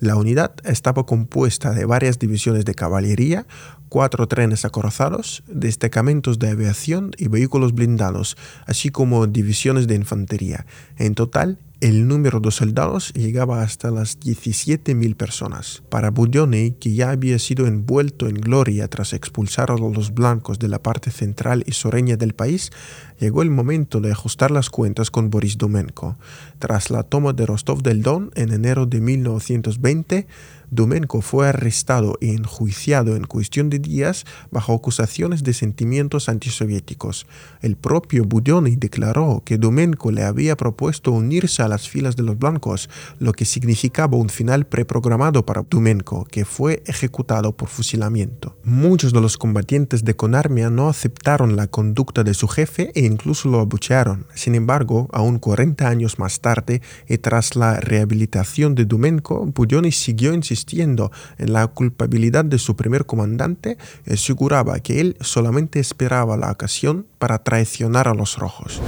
La 0.00 0.16
unidad 0.16 0.52
estaba 0.64 1.04
compuesta 1.04 1.72
de 1.72 1.84
varias 1.84 2.18
divisiones 2.18 2.64
de 2.64 2.74
caballería, 2.74 3.46
cuatro 3.90 4.26
trenes 4.26 4.64
acorazados, 4.64 5.42
destacamentos 5.48 6.38
de 6.38 6.48
aviación 6.48 7.12
y 7.18 7.28
vehículos 7.28 7.74
blindados, 7.74 8.38
así 8.64 8.88
como 8.88 9.26
divisiones 9.26 9.86
de 9.86 9.96
infantería. 9.96 10.64
En 10.96 11.14
total, 11.14 11.58
el 11.80 12.08
número 12.08 12.40
de 12.40 12.50
soldados 12.50 13.12
llegaba 13.12 13.62
hasta 13.62 13.90
las 13.90 14.18
17.000 14.18 15.14
personas. 15.14 15.82
Para 15.90 16.10
Budyonny, 16.10 16.72
que 16.72 16.94
ya 16.94 17.10
había 17.10 17.38
sido 17.38 17.66
envuelto 17.66 18.28
en 18.28 18.36
gloria 18.36 18.88
tras 18.88 19.12
expulsar 19.12 19.70
a 19.70 19.76
los 19.76 20.14
blancos 20.14 20.58
de 20.58 20.68
la 20.68 20.82
parte 20.82 21.10
central 21.10 21.64
y 21.66 21.72
sureña 21.72 22.16
del 22.16 22.34
país, 22.34 22.70
llegó 23.18 23.42
el 23.42 23.50
momento 23.50 24.00
de 24.00 24.12
ajustar 24.12 24.50
las 24.50 24.70
cuentas 24.70 25.10
con 25.10 25.30
Boris 25.30 25.58
Domenko. 25.58 26.16
Tras 26.58 26.90
la 26.90 27.02
toma 27.02 27.32
de 27.32 27.46
Rostov 27.46 27.82
del 27.82 28.02
Don 28.02 28.30
en 28.34 28.52
enero 28.52 28.86
de 28.86 29.00
1920, 29.00 30.26
Domenko 30.70 31.20
fue 31.20 31.48
arrestado 31.48 32.18
e 32.20 32.32
enjuiciado 32.32 33.16
en 33.16 33.24
cuestión 33.24 33.70
de 33.70 33.78
días 33.78 34.24
bajo 34.50 34.74
acusaciones 34.74 35.44
de 35.44 35.52
sentimientos 35.52 36.28
antisoviéticos. 36.28 37.26
El 37.62 37.76
propio 37.76 38.24
Budyonny 38.24 38.76
declaró 38.76 39.42
que 39.44 39.58
Domenko 39.58 40.10
le 40.10 40.24
había 40.24 40.56
propuesto 40.56 41.12
unirse 41.12 41.62
a 41.62 41.68
las 41.68 41.88
filas 41.88 42.16
de 42.16 42.24
los 42.24 42.38
blancos, 42.38 42.90
lo 43.20 43.32
que 43.32 43.44
significaba 43.44 44.16
un 44.16 44.28
final 44.28 44.66
preprogramado 44.66 45.46
para 45.46 45.62
Domenko, 45.62 46.24
que 46.24 46.44
fue 46.44 46.82
ejecutado 46.86 47.56
por 47.56 47.68
fusilamiento. 47.68 48.56
Muchos 48.64 49.12
de 49.12 49.20
los 49.20 49.38
combatientes 49.38 50.04
de 50.04 50.16
Konarmia 50.16 50.70
no 50.70 50.88
aceptaron 50.88 51.54
la 51.54 51.68
conducta 51.68 52.24
de 52.24 52.34
su 52.34 52.48
jefe 52.48 52.90
e 52.94 53.05
incluso 53.06 53.48
lo 53.48 53.60
abuchearon. 53.60 54.26
Sin 54.34 54.54
embargo, 54.54 55.08
aún 55.12 55.38
40 55.38 55.88
años 55.88 56.18
más 56.18 56.40
tarde 56.40 56.82
y 57.08 57.18
tras 57.18 57.56
la 57.56 57.80
rehabilitación 57.80 58.74
de 58.74 58.84
Domenko, 58.84 59.46
Budyonny 59.46 59.92
siguió 59.92 60.34
insistiendo 60.34 61.10
en 61.38 61.52
la 61.52 61.66
culpabilidad 61.68 62.44
de 62.44 62.58
su 62.58 62.76
primer 62.76 63.06
comandante 63.06 63.78
y 64.06 64.12
aseguraba 64.12 64.78
que 64.80 65.00
él 65.00 65.16
solamente 65.20 65.80
esperaba 65.80 66.36
la 66.36 66.50
ocasión 66.50 67.06
para 67.18 67.42
traicionar 67.42 68.08
a 68.08 68.14
los 68.14 68.36
rojos. 68.36 68.82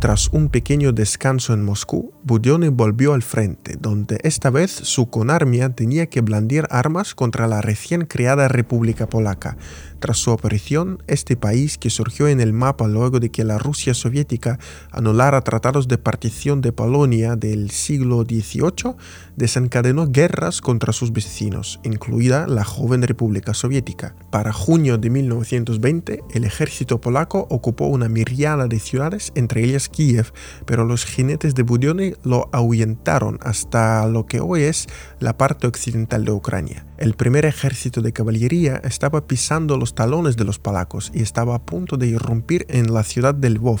Tras 0.00 0.28
un 0.28 0.48
pequeño 0.48 0.92
descanso 0.92 1.52
en 1.54 1.64
Moscú, 1.64 2.13
Budyonny 2.26 2.68
volvió 2.68 3.12
al 3.12 3.22
frente, 3.22 3.76
donde 3.78 4.18
esta 4.22 4.48
vez 4.48 4.70
su 4.70 5.10
conarmia 5.10 5.68
tenía 5.74 6.06
que 6.06 6.22
blandir 6.22 6.66
armas 6.70 7.14
contra 7.14 7.46
la 7.46 7.60
recién 7.60 8.06
creada 8.06 8.48
República 8.48 9.06
Polaca, 9.06 9.58
tras 10.04 10.18
su 10.18 10.32
aparición, 10.32 11.02
este 11.06 11.36
país, 11.36 11.78
que 11.78 11.88
surgió 11.88 12.28
en 12.28 12.40
el 12.40 12.52
mapa 12.52 12.88
luego 12.88 13.20
de 13.20 13.30
que 13.30 13.42
la 13.42 13.58
Rusia 13.58 13.94
soviética 13.94 14.58
anulara 14.90 15.40
tratados 15.40 15.88
de 15.88 15.96
partición 15.96 16.60
de 16.60 16.72
Polonia 16.72 17.36
del 17.36 17.70
siglo 17.70 18.22
XVIII, 18.22 18.96
desencadenó 19.36 20.06
guerras 20.10 20.60
contra 20.60 20.92
sus 20.92 21.12
vecinos, 21.12 21.80
incluida 21.84 22.46
la 22.46 22.64
joven 22.64 23.02
República 23.02 23.54
Soviética. 23.54 24.14
Para 24.30 24.52
junio 24.52 24.98
de 24.98 25.10
1920, 25.10 26.22
el 26.34 26.44
ejército 26.44 27.00
polaco 27.00 27.46
ocupó 27.50 27.86
una 27.86 28.08
miriada 28.08 28.66
de 28.66 28.80
ciudades, 28.80 29.32
entre 29.34 29.64
ellas 29.64 29.88
Kiev, 29.88 30.32
pero 30.66 30.84
los 30.84 31.06
jinetes 31.06 31.54
de 31.54 31.62
Lo 32.22 32.48
ahuyentaron 32.52 33.38
hasta 33.42 34.06
lo 34.06 34.26
que 34.26 34.40
hoy 34.40 34.62
es 34.62 34.86
la 35.20 35.36
parte 35.36 35.66
occidental 35.66 36.24
de 36.24 36.32
Ucrania. 36.32 36.86
El 36.96 37.14
primer 37.14 37.44
ejército 37.44 38.02
de 38.02 38.12
caballería 38.12 38.80
estaba 38.84 39.26
pisando 39.26 39.76
los 39.76 39.94
talones 39.94 40.36
de 40.36 40.44
los 40.44 40.58
palacos 40.58 41.10
y 41.12 41.22
estaba 41.22 41.56
a 41.56 41.62
punto 41.62 41.96
de 41.96 42.06
irrumpir 42.06 42.66
en 42.68 42.94
la 42.94 43.02
ciudad 43.02 43.34
del 43.34 43.54
Lvov, 43.54 43.80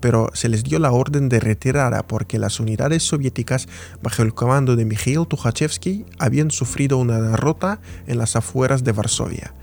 pero 0.00 0.30
se 0.32 0.48
les 0.48 0.64
dio 0.64 0.78
la 0.78 0.92
orden 0.92 1.28
de 1.28 1.40
retirada 1.40 2.06
porque 2.06 2.38
las 2.38 2.60
unidades 2.60 3.02
soviéticas 3.02 3.68
bajo 4.02 4.22
el 4.22 4.34
comando 4.34 4.76
de 4.76 4.84
Mikhail 4.84 5.26
Tukhachevsky 5.28 6.06
habían 6.18 6.50
sufrido 6.50 6.98
una 6.98 7.20
derrota 7.20 7.80
en 8.06 8.18
las 8.18 8.36
afueras 8.36 8.84
de 8.84 8.92
Varsovia. 8.92 9.54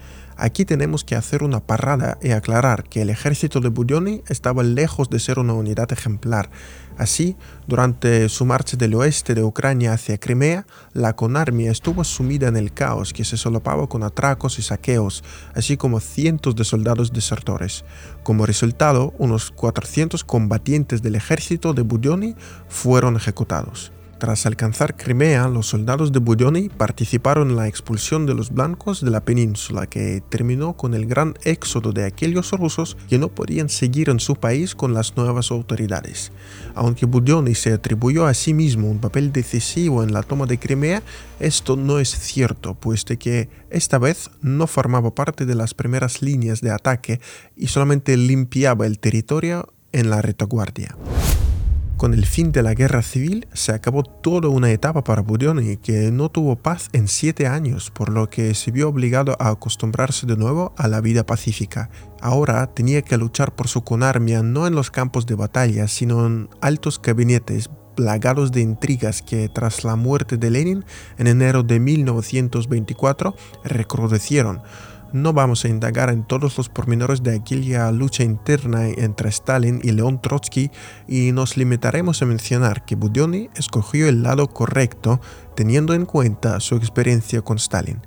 Aquí 0.44 0.66
tenemos 0.66 1.04
que 1.04 1.16
hacer 1.16 1.44
una 1.44 1.60
parada 1.60 2.18
y 2.20 2.32
aclarar 2.32 2.86
que 2.86 3.04
el 3.04 3.12
ejército 3.12 3.60
de 3.60 3.70
Budyonny 3.70 4.24
estaba 4.28 4.64
lejos 4.64 5.08
de 5.08 5.20
ser 5.20 5.38
una 5.38 5.54
unidad 5.54 5.94
ejemplar. 5.94 6.50
Así, 6.98 7.38
durante 7.68 8.28
su 8.28 8.44
marcha 8.48 8.76
del 8.76 8.96
oeste 8.96 9.36
de 9.36 9.44
Ucrania 9.44 9.94
hacia 9.94 10.18
Crimea, 10.18 10.66
la 10.94 11.16
Konarmia 11.16 11.70
estuvo 11.70 12.04
sumida 12.04 12.48
en 12.48 12.58
el 12.58 12.74
caos 12.74 13.14
que 13.14 13.24
se 13.24 13.38
solapaba 13.38 13.86
con 13.86 14.02
atracos 14.02 14.58
y 14.58 14.64
saqueos, 14.64 15.24
así 15.54 15.78
como 15.78 16.00
cientos 16.00 16.56
de 16.56 16.64
soldados 16.64 17.14
desertores. 17.14 17.86
Como 18.24 18.48
resultado, 18.48 19.14
unos 19.20 19.52
400 19.52 20.24
combatientes 20.24 21.04
del 21.04 21.14
ejército 21.14 21.76
de 21.76 21.84
Budyonny 21.84 22.36
fueron 22.68 23.16
ejecutados. 23.16 23.92
Tras 24.22 24.46
alcanzar 24.46 24.96
Crimea, 24.98 25.48
los 25.48 25.66
soldados 25.66 26.12
de 26.12 26.20
Budyonny 26.20 26.70
participaron 26.70 27.50
en 27.50 27.56
la 27.56 27.68
expulsión 27.68 28.28
de 28.28 28.36
los 28.36 28.52
blancos 28.52 29.04
de 29.04 29.10
la 29.10 29.26
península, 29.26 29.88
que 29.88 30.22
terminó 30.30 30.74
con 30.78 30.94
el 30.94 31.08
gran 31.08 31.34
éxodo 31.44 31.92
de 31.92 32.06
aquellos 32.06 32.52
rusos 32.52 32.98
que 33.10 33.18
no 33.18 33.30
podían 33.30 33.68
seguir 33.68 34.10
en 34.10 34.20
su 34.20 34.36
país 34.36 34.76
con 34.76 34.94
las 34.94 35.18
nuevas 35.18 35.50
autoridades. 35.50 36.32
Aunque 36.76 37.08
Budyonny 37.08 37.56
se 37.56 37.74
atribuyó 37.74 38.28
a 38.28 38.36
sí 38.36 38.54
mismo 38.54 38.92
un 38.92 39.00
papel 39.00 39.32
decisivo 39.34 40.04
en 40.04 40.14
la 40.14 40.22
toma 40.22 40.46
de 40.46 40.60
Crimea, 40.60 41.02
esto 41.40 41.76
no 41.76 41.98
es 41.98 42.10
cierto, 42.10 42.76
puesto 42.76 43.18
que 43.18 43.50
esta 43.72 43.98
vez 43.98 44.30
no 44.40 44.68
formaba 44.68 45.16
parte 45.16 45.48
de 45.48 45.56
las 45.56 45.74
primeras 45.74 46.22
líneas 46.22 46.62
de 46.62 46.70
ataque 46.70 47.20
y 47.58 47.70
solamente 47.70 48.16
limpiaba 48.18 48.86
el 48.86 49.00
territorio 49.00 49.74
en 49.94 50.12
la 50.12 50.22
retaguardia. 50.22 50.96
Con 52.02 52.16
el 52.16 52.26
fin 52.26 52.52
de 52.52 52.64
la 52.64 52.74
guerra 52.74 53.04
civil 53.04 53.48
se 53.54 53.74
acabó 53.74 54.02
toda 54.02 54.50
una 54.50 54.72
etapa 54.72 55.04
para 55.04 55.22
Budyonny 55.22 55.78
que 55.78 56.10
no 56.12 56.30
tuvo 56.30 56.56
paz 56.56 56.90
en 56.94 57.08
siete 57.08 57.46
años, 57.46 57.92
por 57.92 58.10
lo 58.10 58.28
que 58.28 58.56
se 58.56 58.72
vio 58.72 58.90
obligado 58.90 59.38
a 59.40 59.50
acostumbrarse 59.50 60.26
de 60.26 60.36
nuevo 60.36 60.74
a 60.78 60.88
la 60.88 61.00
vida 61.00 61.28
pacífica. 61.28 61.92
Ahora 62.20 62.66
tenía 62.74 63.04
que 63.04 63.18
luchar 63.18 63.54
por 63.54 63.68
su 63.68 63.84
conarmia 63.84 64.42
no 64.42 64.66
en 64.66 64.74
los 64.74 64.90
campos 64.90 65.28
de 65.28 65.36
batalla, 65.36 65.88
sino 65.88 66.26
en 66.26 66.50
altos 66.60 67.00
gabinetes 67.00 67.70
plagados 67.96 68.52
de 68.52 68.62
intrigas 68.62 69.22
que 69.22 69.48
tras 69.48 69.84
la 69.84 69.96
muerte 69.96 70.38
de 70.38 70.50
Lenin 70.50 70.86
en 71.20 71.28
enero 71.28 71.62
de 71.62 71.80
1924 71.80 73.36
recrudecieron 73.64 74.64
no 75.14 75.34
vamos 75.34 75.66
a 75.66 75.68
indagar 75.68 76.10
en 76.10 76.24
todos 76.24 76.58
los 76.58 76.70
pormenores 76.70 77.24
de 77.24 77.36
aquella 77.36 77.92
lucha 77.92 78.24
interna 78.24 78.88
entre 78.88 79.30
Stalin 79.30 79.80
y 79.84 79.92
León 79.92 80.22
Trotsky 80.22 80.72
y 81.08 81.32
nos 81.32 81.58
limitaremos 81.58 82.22
a 82.22 82.26
mencionar 82.26 82.86
que 82.86 82.96
Budyonny 82.96 83.50
escogió 83.56 84.08
el 84.08 84.24
lado 84.24 84.48
correcto 84.48 85.20
teniendo 85.56 85.94
en 85.94 86.06
cuenta 86.06 86.60
su 86.60 86.76
experiencia 86.76 87.42
con 87.42 87.58
Stalin. 87.58 88.02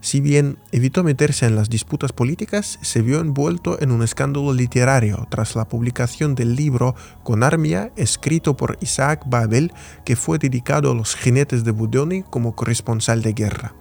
Si 0.00 0.20
bien 0.20 0.58
evitó 0.72 1.02
meterse 1.02 1.46
en 1.46 1.56
las 1.56 1.68
disputas 1.68 2.12
políticas, 2.12 2.78
se 2.80 3.02
vio 3.02 3.20
envuelto 3.20 3.80
en 3.80 3.90
un 3.90 4.02
escándalo 4.02 4.52
literario 4.52 5.26
tras 5.30 5.56
la 5.56 5.68
publicación 5.68 6.34
del 6.34 6.54
libro 6.54 6.94
Con 7.24 7.42
Armia, 7.42 7.90
escrito 7.96 8.56
por 8.56 8.78
Isaac 8.80 9.24
Babel, 9.26 9.72
que 10.04 10.14
fue 10.14 10.38
dedicado 10.38 10.92
a 10.92 10.94
los 10.94 11.16
jinetes 11.16 11.64
de 11.64 11.72
Budyonny 11.72 12.22
como 12.22 12.54
corresponsal 12.54 13.22
de 13.22 13.32
guerra. 13.32 13.74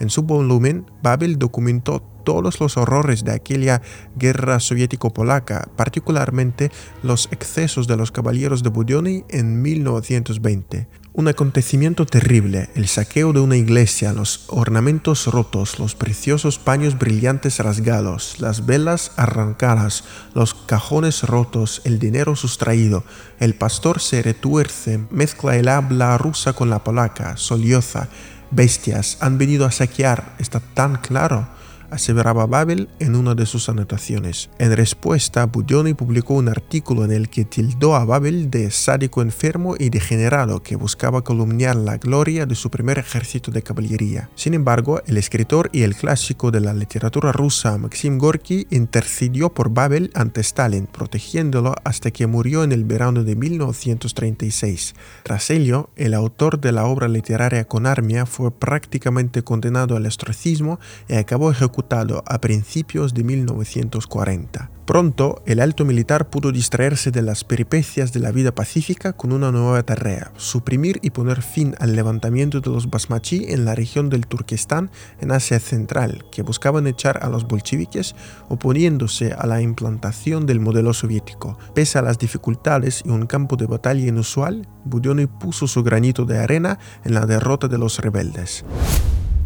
En 0.00 0.10
su 0.10 0.22
volumen, 0.22 0.86
Babel 1.02 1.38
documentó 1.38 2.02
todos 2.28 2.60
los 2.60 2.76
horrores 2.76 3.24
de 3.24 3.32
aquella 3.32 3.80
guerra 4.14 4.60
soviético-polaca, 4.60 5.70
particularmente 5.76 6.70
los 7.02 7.26
excesos 7.32 7.86
de 7.86 7.96
los 7.96 8.12
caballeros 8.12 8.62
de 8.62 8.68
Budioni 8.68 9.24
en 9.30 9.62
1920. 9.62 10.88
Un 11.14 11.28
acontecimiento 11.28 12.04
terrible, 12.04 12.68
el 12.74 12.86
saqueo 12.86 13.32
de 13.32 13.40
una 13.40 13.56
iglesia, 13.56 14.12
los 14.12 14.44
ornamentos 14.48 15.26
rotos, 15.26 15.78
los 15.78 15.94
preciosos 15.94 16.58
paños 16.58 16.98
brillantes 16.98 17.60
rasgados, 17.60 18.38
las 18.40 18.66
velas 18.66 19.12
arrancadas, 19.16 20.04
los 20.34 20.52
cajones 20.52 21.22
rotos, 21.22 21.80
el 21.84 21.98
dinero 21.98 22.36
sustraído. 22.36 23.04
El 23.40 23.54
pastor 23.54 24.00
se 24.00 24.20
retuerce, 24.20 25.00
mezcla 25.10 25.56
el 25.56 25.68
habla 25.68 26.18
rusa 26.18 26.52
con 26.52 26.68
la 26.68 26.84
polaca, 26.84 27.38
solioza. 27.38 28.10
Bestias 28.50 29.16
han 29.20 29.38
venido 29.38 29.64
a 29.64 29.72
saquear, 29.72 30.36
está 30.38 30.60
tan 30.60 30.96
claro 30.96 31.56
aseveraba 31.90 32.46
Babel 32.46 32.88
en 32.98 33.16
una 33.16 33.34
de 33.34 33.46
sus 33.46 33.68
anotaciones. 33.68 34.50
En 34.58 34.76
respuesta, 34.76 35.46
Budioni 35.46 35.94
publicó 35.94 36.34
un 36.34 36.48
artículo 36.48 37.04
en 37.04 37.12
el 37.12 37.28
que 37.28 37.44
tildó 37.44 37.96
a 37.96 38.04
Babel 38.04 38.50
de 38.50 38.70
sádico 38.70 39.22
enfermo 39.22 39.74
y 39.78 39.90
degenerado 39.90 40.62
que 40.62 40.76
buscaba 40.76 41.24
calumniar 41.24 41.76
la 41.76 41.96
gloria 41.96 42.46
de 42.46 42.54
su 42.54 42.70
primer 42.70 42.98
ejército 42.98 43.50
de 43.50 43.62
caballería. 43.62 44.28
Sin 44.34 44.54
embargo, 44.54 45.00
el 45.06 45.16
escritor 45.16 45.70
y 45.72 45.82
el 45.82 45.96
clásico 45.96 46.50
de 46.50 46.60
la 46.60 46.74
literatura 46.74 47.32
rusa 47.32 47.78
Maxim 47.78 48.18
Gorky 48.18 48.66
intercedió 48.70 49.48
por 49.54 49.70
Babel 49.70 50.10
ante 50.14 50.42
Stalin, 50.42 50.86
protegiéndolo 50.86 51.74
hasta 51.84 52.10
que 52.10 52.26
murió 52.26 52.64
en 52.64 52.72
el 52.72 52.84
verano 52.84 53.24
de 53.24 53.34
1936. 53.34 54.94
Tras 55.22 55.50
ello, 55.50 55.88
el 55.96 56.12
autor 56.12 56.60
de 56.60 56.72
la 56.72 56.84
obra 56.84 57.08
literaria 57.08 57.64
con 57.64 57.86
armia 57.86 58.26
fue 58.26 58.50
prácticamente 58.50 59.42
condenado 59.42 59.96
al 59.96 60.04
ostracismo 60.04 60.78
y 61.08 61.14
acabó 61.14 61.50
ejecutado 61.50 61.77
a 62.26 62.40
principios 62.40 63.14
de 63.14 63.24
1940. 63.24 64.70
Pronto, 64.84 65.42
el 65.44 65.60
alto 65.60 65.84
militar 65.84 66.30
pudo 66.30 66.50
distraerse 66.50 67.10
de 67.10 67.20
las 67.20 67.44
peripecias 67.44 68.12
de 68.12 68.20
la 68.20 68.32
vida 68.32 68.54
pacífica 68.54 69.12
con 69.12 69.32
una 69.32 69.52
nueva 69.52 69.82
tarea, 69.82 70.32
suprimir 70.36 70.98
y 71.02 71.10
poner 71.10 71.42
fin 71.42 71.74
al 71.78 71.94
levantamiento 71.94 72.60
de 72.60 72.70
los 72.70 72.88
basmachi 72.88 73.44
en 73.48 73.64
la 73.64 73.74
región 73.74 74.08
del 74.08 74.26
Turquestán 74.26 74.90
en 75.20 75.30
Asia 75.30 75.60
Central, 75.60 76.24
que 76.32 76.42
buscaban 76.42 76.86
echar 76.86 77.22
a 77.22 77.28
los 77.28 77.46
bolcheviques 77.46 78.16
oponiéndose 78.48 79.34
a 79.34 79.46
la 79.46 79.60
implantación 79.60 80.46
del 80.46 80.60
modelo 80.60 80.94
soviético. 80.94 81.58
Pese 81.74 81.98
a 81.98 82.02
las 82.02 82.18
dificultades 82.18 83.02
y 83.04 83.10
un 83.10 83.26
campo 83.26 83.56
de 83.56 83.66
batalla 83.66 84.06
inusual, 84.06 84.66
Budioni 84.84 85.26
puso 85.26 85.66
su 85.66 85.82
granito 85.82 86.24
de 86.24 86.38
arena 86.38 86.78
en 87.04 87.14
la 87.14 87.26
derrota 87.26 87.68
de 87.68 87.78
los 87.78 87.98
rebeldes. 87.98 88.64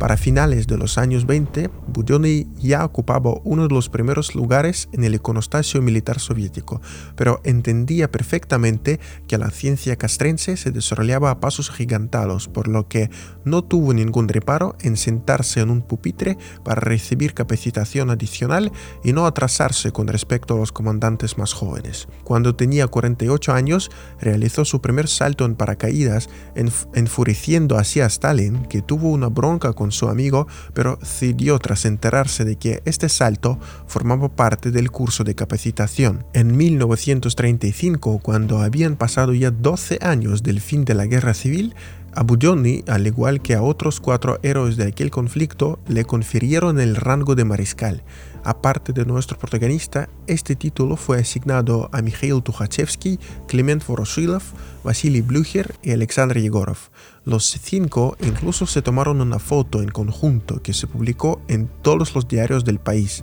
Para 0.03 0.17
finales 0.17 0.67
de 0.67 0.77
los 0.77 0.99
años 0.99 1.27
20, 1.27 1.71
Budioni 1.87 2.49
ya 2.59 2.85
ocupaba 2.85 3.35
uno 3.45 3.69
de 3.69 3.73
los 3.73 3.89
primeros 3.89 4.35
lugares 4.35 4.89
en 4.91 5.05
el 5.05 5.15
iconostasio 5.15 5.81
militar 5.81 6.19
soviético, 6.19 6.81
pero 7.15 7.41
entendía 7.45 8.11
perfectamente 8.11 8.99
que 9.29 9.39
la 9.39 9.53
ciencia 9.53 9.95
castrense 9.95 10.57
se 10.57 10.73
desarrollaba 10.73 11.31
a 11.31 11.39
pasos 11.39 11.71
gigantados, 11.71 12.49
por 12.49 12.67
lo 12.67 12.89
que 12.89 13.11
no 13.45 13.63
tuvo 13.63 13.95
ningún 13.95 14.27
reparo 14.27 14.75
en 14.81 14.97
sentarse 14.97 15.61
en 15.61 15.71
un 15.71 15.83
pupitre 15.83 16.37
para 16.65 16.81
recibir 16.81 17.33
capacitación 17.33 18.11
adicional 18.11 18.73
y 19.05 19.13
no 19.13 19.25
atrasarse 19.25 19.93
con 19.93 20.09
respecto 20.09 20.55
a 20.55 20.59
los 20.59 20.73
comandantes 20.73 21.39
más 21.39 21.53
jóvenes. 21.53 22.09
Cuando 22.25 22.57
tenía 22.57 22.89
48 22.89 23.53
años, 23.53 23.89
realizó 24.21 24.65
su 24.65 24.81
primer 24.81 25.07
salto 25.07 25.45
en 25.45 25.55
paracaídas, 25.55 26.29
enfureciendo 26.57 27.79
así 27.79 28.01
a 28.01 28.07
Stalin, 28.07 28.65
que 28.65 28.83
tuvo 28.83 29.09
una 29.09 29.29
bronca 29.29 29.73
con 29.73 29.92
su 29.93 30.09
amigo, 30.09 30.47
pero 30.75 30.99
cedió 31.03 31.59
tras 31.59 31.85
enterarse 31.85 32.45
de 32.45 32.57
que 32.57 32.83
este 32.85 33.09
salto 33.09 33.59
formaba 33.87 34.29
parte 34.29 34.71
del 34.71 34.91
curso 34.91 35.25
de 35.25 35.35
capacitación. 35.35 36.25
En 36.33 36.57
1935, 36.57 38.19
cuando 38.19 38.59
habían 38.59 38.97
pasado 38.97 39.35
ya 39.35 39.51
12 39.51 39.99
años 40.03 40.43
del 40.43 40.61
fin 40.61 40.85
de 40.85 40.95
la 40.95 41.07
guerra 41.07 41.35
civil, 41.35 41.75
a 42.15 42.23
Budionni, 42.25 42.85
al 42.89 43.07
igual 43.07 43.41
que 43.41 43.55
a 43.55 43.63
otros 43.63 43.99
cuatro 43.99 44.39
héroes 44.43 44.77
de 44.77 44.85
aquel 44.85 45.11
conflicto, 45.11 45.79
le 45.89 46.05
confirieron 46.05 46.79
el 46.79 46.97
rango 46.97 47.35
de 47.35 47.45
mariscal. 47.45 48.03
Aparte 48.45 48.93
de 48.93 49.05
nuestro 49.05 49.39
protagonista, 49.39 50.09
este 50.27 50.57
título 50.57 50.97
fue 50.97 51.21
asignado 51.21 51.89
a 51.93 52.03
Mikhail 52.03 52.43
Tukhachevsky, 52.43 53.21
Clement 53.47 53.87
Voroshilov, 53.87 54.43
Vasily 54.83 55.21
Blucher 55.21 55.77
y 55.83 55.93
Alexander 55.93 56.41
Yegorov. 56.41 56.79
Los 57.25 57.45
cinco 57.45 58.17
incluso 58.21 58.67
se 58.67 58.83
tomaron 58.83 59.21
una 59.21 59.39
foto 59.39 59.81
en 59.81 59.91
conjunto 59.91 60.61
que 60.61 60.73
se 60.73 60.89
publicó 60.89 61.41
en 61.47 61.69
todos 61.83 62.17
los 62.17 62.27
diarios 62.27 62.65
del 62.65 62.81
país 62.81 63.23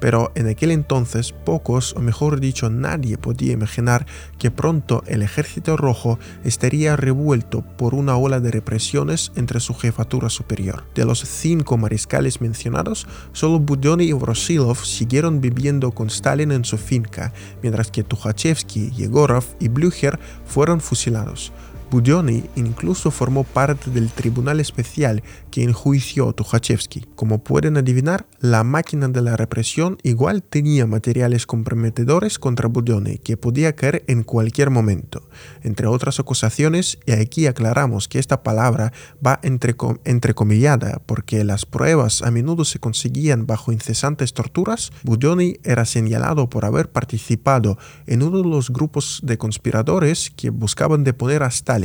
pero 0.00 0.32
en 0.34 0.48
aquel 0.48 0.70
entonces 0.70 1.32
pocos, 1.32 1.94
o 1.96 2.00
mejor 2.00 2.40
dicho 2.40 2.70
nadie, 2.70 3.18
podía 3.18 3.52
imaginar 3.52 4.06
que 4.38 4.50
pronto 4.50 5.04
el 5.06 5.22
ejército 5.22 5.76
rojo 5.76 6.18
estaría 6.42 6.96
revuelto 6.96 7.62
por 7.62 7.94
una 7.94 8.16
ola 8.16 8.40
de 8.40 8.50
represiones 8.50 9.32
entre 9.36 9.60
su 9.60 9.74
jefatura 9.74 10.30
superior. 10.30 10.84
De 10.94 11.04
los 11.04 11.20
cinco 11.20 11.76
mariscales 11.76 12.40
mencionados, 12.40 13.06
solo 13.32 13.60
Budyoni 13.60 14.04
y 14.04 14.12
Vrosilov 14.12 14.84
siguieron 14.84 15.40
viviendo 15.40 15.92
con 15.92 16.08
Stalin 16.08 16.52
en 16.52 16.64
su 16.64 16.78
finca, 16.78 17.32
mientras 17.62 17.90
que 17.90 18.02
Tukhachevsky, 18.02 18.90
Yegorov 18.90 19.44
y 19.60 19.68
Blücher 19.68 20.18
fueron 20.44 20.80
fusilados. 20.80 21.52
Budioni 21.90 22.44
incluso 22.54 23.10
formó 23.10 23.42
parte 23.42 23.90
del 23.90 24.10
tribunal 24.10 24.60
especial 24.60 25.24
que 25.50 25.64
enjuició 25.64 26.28
a 26.28 26.32
Tukhachevsky. 26.32 27.04
Como 27.16 27.42
pueden 27.42 27.76
adivinar, 27.76 28.26
la 28.38 28.62
máquina 28.62 29.08
de 29.08 29.20
la 29.22 29.36
represión 29.36 29.98
igual 30.04 30.44
tenía 30.44 30.86
materiales 30.86 31.46
comprometedores 31.46 32.38
contra 32.38 32.68
Budioni 32.68 33.18
que 33.18 33.36
podía 33.36 33.74
caer 33.74 34.04
en 34.06 34.22
cualquier 34.22 34.70
momento. 34.70 35.28
Entre 35.64 35.88
otras 35.88 36.20
acusaciones, 36.20 36.98
y 37.06 37.12
aquí 37.12 37.48
aclaramos 37.48 38.06
que 38.06 38.20
esta 38.20 38.44
palabra 38.44 38.92
va 39.24 39.40
entre, 39.42 39.74
entrecomillada 40.04 41.02
porque 41.06 41.42
las 41.42 41.66
pruebas 41.66 42.22
a 42.22 42.30
menudo 42.30 42.64
se 42.64 42.78
conseguían 42.78 43.48
bajo 43.48 43.72
incesantes 43.72 44.32
torturas, 44.32 44.92
Budioni 45.02 45.56
era 45.64 45.84
señalado 45.84 46.48
por 46.48 46.64
haber 46.64 46.92
participado 46.92 47.78
en 48.06 48.22
uno 48.22 48.42
de 48.42 48.48
los 48.48 48.70
grupos 48.70 49.20
de 49.24 49.38
conspiradores 49.38 50.30
que 50.36 50.50
buscaban 50.50 51.02
deponer 51.02 51.42
a 51.42 51.48
Stalin 51.48 51.79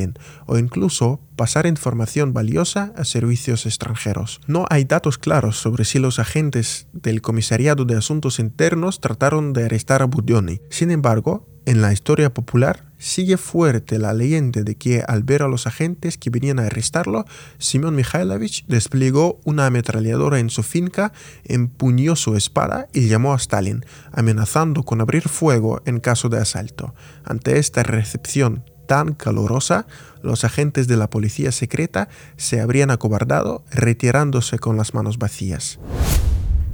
o 0.45 0.57
incluso 0.57 1.19
pasar 1.35 1.65
información 1.65 2.33
valiosa 2.33 2.93
a 2.95 3.03
servicios 3.03 3.65
extranjeros. 3.65 4.41
No 4.47 4.65
hay 4.69 4.85
datos 4.85 5.17
claros 5.17 5.57
sobre 5.57 5.85
si 5.85 5.99
los 5.99 6.19
agentes 6.19 6.87
del 6.93 7.21
Comisariado 7.21 7.85
de 7.85 7.97
Asuntos 7.97 8.39
Internos 8.39 8.99
trataron 8.99 9.53
de 9.53 9.65
arrestar 9.65 10.01
a 10.01 10.05
Budioni. 10.05 10.61
Sin 10.69 10.91
embargo, 10.91 11.47
en 11.65 11.81
la 11.81 11.91
historia 11.91 12.31
popular 12.31 12.85
sigue 12.99 13.37
fuerte 13.37 13.97
la 13.97 14.13
leyenda 14.13 14.61
de 14.61 14.75
que 14.75 15.03
al 15.07 15.23
ver 15.23 15.41
a 15.41 15.47
los 15.47 15.65
agentes 15.65 16.17
que 16.17 16.29
venían 16.29 16.59
a 16.59 16.67
arrestarlo, 16.67 17.25
Simón 17.57 17.95
Mikhailovich 17.95 18.65
desplegó 18.67 19.39
una 19.45 19.65
ametralladora 19.65 20.39
en 20.39 20.51
su 20.51 20.61
finca, 20.61 21.11
empuñó 21.43 22.15
su 22.15 22.35
espada 22.35 22.87
y 22.93 23.07
llamó 23.07 23.33
a 23.33 23.37
Stalin, 23.37 23.83
amenazando 24.11 24.83
con 24.83 25.01
abrir 25.01 25.27
fuego 25.27 25.81
en 25.85 25.99
caso 25.99 26.29
de 26.29 26.37
asalto. 26.37 26.93
Ante 27.23 27.57
esta 27.57 27.81
recepción 27.81 28.63
tan 28.85 29.13
calurosa, 29.13 29.85
los 30.21 30.43
agentes 30.43 30.87
de 30.87 30.97
la 30.97 31.09
policía 31.09 31.51
secreta 31.51 32.09
se 32.37 32.61
habrían 32.61 32.91
acobardado, 32.91 33.63
retirándose 33.71 34.59
con 34.59 34.77
las 34.77 34.93
manos 34.93 35.17
vacías. 35.17 35.79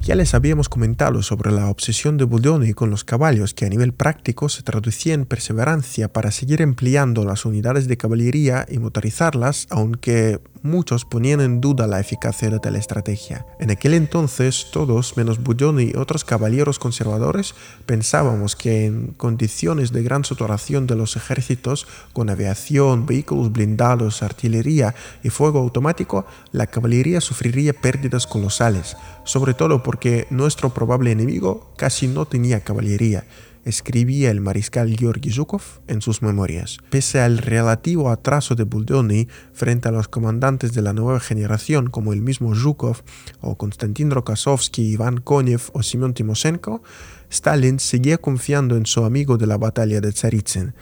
Ya 0.03 0.15
les 0.15 0.33
habíamos 0.33 0.67
comentado 0.67 1.21
sobre 1.21 1.51
la 1.51 1.69
obsesión 1.69 2.17
de 2.17 2.23
Budioni 2.23 2.73
con 2.73 2.89
los 2.89 3.03
caballos 3.03 3.53
que 3.53 3.67
a 3.67 3.69
nivel 3.69 3.93
práctico 3.93 4.49
se 4.49 4.63
traducía 4.63 5.13
en 5.13 5.27
perseverancia 5.27 6.11
para 6.11 6.31
seguir 6.31 6.63
empleando 6.63 7.23
las 7.23 7.45
unidades 7.45 7.87
de 7.87 7.97
caballería 7.97 8.65
y 8.67 8.79
motorizarlas, 8.79 9.67
aunque 9.69 10.39
muchos 10.63 11.05
ponían 11.05 11.39
en 11.41 11.61
duda 11.61 11.85
la 11.85 11.99
eficacia 11.99 12.49
de 12.49 12.59
tal 12.59 12.75
estrategia. 12.75 13.45
En 13.59 13.69
aquel 13.69 13.93
entonces 13.93 14.67
todos, 14.71 15.17
menos 15.17 15.41
Budioni 15.43 15.91
y 15.91 15.95
otros 15.95 16.23
caballeros 16.23 16.79
conservadores, 16.79 17.53
pensábamos 17.85 18.55
que 18.55 18.85
en 18.85 19.07
condiciones 19.17 19.91
de 19.91 20.03
gran 20.03 20.23
saturación 20.25 20.87
de 20.87 20.95
los 20.95 21.15
ejércitos, 21.15 21.87
con 22.13 22.31
aviación, 22.31 23.05
vehículos 23.05 23.51
blindados, 23.51 24.23
artillería 24.23 24.95
y 25.23 25.29
fuego 25.29 25.59
automático, 25.59 26.25
la 26.51 26.67
caballería 26.67 27.21
sufriría 27.21 27.73
pérdidas 27.73 28.25
colosales, 28.25 28.97
sobre 29.23 29.53
todo 29.53 29.83
porque 29.83 30.27
nuestro 30.29 30.73
probable 30.73 31.11
enemigo 31.11 31.71
casi 31.77 32.07
no 32.07 32.25
tenía 32.25 32.61
caballería 32.61 33.25
escribía 33.65 34.31
el 34.31 34.41
mariscal 34.41 34.95
Georgi 34.97 35.31
Zhukov 35.31 35.61
en 35.87 36.01
sus 36.01 36.21
memorias. 36.21 36.77
Pese 36.89 37.21
al 37.21 37.37
relativo 37.37 38.09
atraso 38.09 38.55
de 38.55 38.63
Buldoni 38.63 39.27
frente 39.53 39.87
a 39.87 39.91
los 39.91 40.07
comandantes 40.07 40.73
de 40.73 40.81
la 40.81 40.93
nueva 40.93 41.19
generación 41.19 41.89
como 41.89 42.13
el 42.13 42.21
mismo 42.21 42.55
Zhukov 42.55 43.03
o 43.39 43.57
Konstantin 43.57 44.11
Rokossovsky, 44.11 44.93
Iván 44.93 45.17
Konev 45.17 45.61
o 45.73 45.83
Simón 45.83 46.13
Timoshenko, 46.13 46.81
Stalin 47.29 47.79
seguía 47.79 48.17
confiando 48.17 48.75
en 48.75 48.85
su 48.85 49.05
amigo 49.05 49.37
de 49.37 49.47
la 49.47 49.57
batalla 49.57 50.01
de 50.01 50.11
Tsaritsyn. 50.11 50.73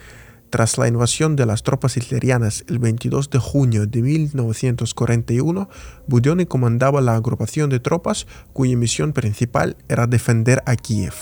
Tras 0.50 0.80
la 0.80 0.88
invasión 0.88 1.36
de 1.36 1.46
las 1.46 1.62
tropas 1.62 1.96
hitlerianas 1.96 2.66
el 2.68 2.80
22 2.80 3.30
de 3.30 3.38
junio 3.38 3.86
de 3.86 4.02
1941, 4.02 5.70
Budioni 6.08 6.48
comandaba 6.48 7.02
la 7.02 7.16
agrupación 7.16 7.70
de 7.70 7.80
tropas 7.80 8.26
cuya 8.52 8.76
misión 8.76 9.14
principal 9.14 9.78
era 9.90 10.08
defender 10.08 10.64
a 10.66 10.76
Kiev. 10.76 11.14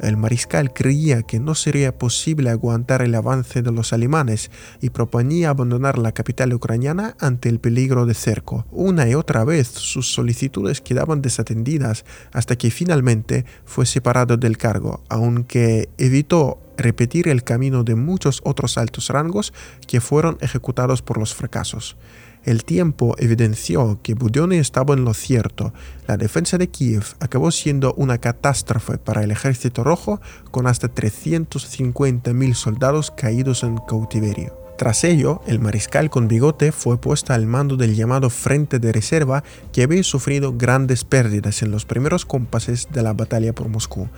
El 0.00 0.16
mariscal 0.16 0.72
creía 0.72 1.22
que 1.22 1.40
no 1.40 1.56
sería 1.56 1.98
posible 1.98 2.50
aguantar 2.50 3.02
el 3.02 3.16
avance 3.16 3.62
de 3.62 3.72
los 3.72 3.92
alemanes 3.92 4.52
y 4.80 4.90
proponía 4.90 5.50
abandonar 5.50 5.98
la 5.98 6.12
capital 6.12 6.54
ucraniana 6.54 7.16
ante 7.18 7.48
el 7.48 7.58
peligro 7.58 8.06
de 8.06 8.14
cerco. 8.14 8.64
Una 8.70 9.08
y 9.08 9.14
otra 9.14 9.42
vez 9.42 9.66
sus 9.66 10.12
solicitudes 10.12 10.80
quedaban 10.80 11.20
desatendidas 11.20 12.04
hasta 12.32 12.54
que 12.54 12.70
finalmente 12.70 13.44
fue 13.64 13.86
separado 13.86 14.36
del 14.36 14.56
cargo, 14.56 15.02
aunque 15.08 15.88
evitó 15.98 16.60
repetir 16.78 17.28
el 17.28 17.44
camino 17.44 17.84
de 17.84 17.96
muchos 17.96 18.40
otros 18.44 18.78
altos 18.78 19.08
rangos 19.08 19.52
que 19.86 20.00
fueron 20.00 20.38
ejecutados 20.40 21.02
por 21.02 21.18
los 21.18 21.34
fracasos. 21.34 21.96
El 22.44 22.64
tiempo 22.64 23.14
evidenció 23.18 24.00
que 24.02 24.14
Budioni 24.14 24.56
estaba 24.56 24.94
en 24.94 25.04
lo 25.04 25.12
cierto. 25.12 25.74
La 26.06 26.16
defensa 26.16 26.56
de 26.56 26.68
Kiev 26.68 27.04
acabó 27.20 27.50
siendo 27.50 27.92
una 27.94 28.18
catástrofe 28.18 28.96
para 28.96 29.22
el 29.22 29.32
ejército 29.32 29.84
rojo 29.84 30.20
con 30.50 30.66
hasta 30.66 30.88
350.000 30.88 32.54
soldados 32.54 33.10
caídos 33.10 33.64
en 33.64 33.76
cautiverio. 33.76 34.56
Tras 34.78 35.02
ello, 35.02 35.42
el 35.48 35.58
mariscal 35.58 36.08
con 36.08 36.28
bigote 36.28 36.70
fue 36.70 37.00
puesto 37.00 37.32
al 37.32 37.46
mando 37.46 37.76
del 37.76 37.96
llamado 37.96 38.30
Frente 38.30 38.78
de 38.78 38.92
Reserva 38.92 39.42
que 39.72 39.82
había 39.82 40.04
sufrido 40.04 40.54
grandes 40.56 41.02
pérdidas 41.02 41.62
en 41.62 41.72
los 41.72 41.84
primeros 41.84 42.24
compases 42.24 42.86
de 42.92 43.02
la 43.02 43.12
batalla 43.12 43.52
por 43.52 43.68
Moscú. 43.68 44.08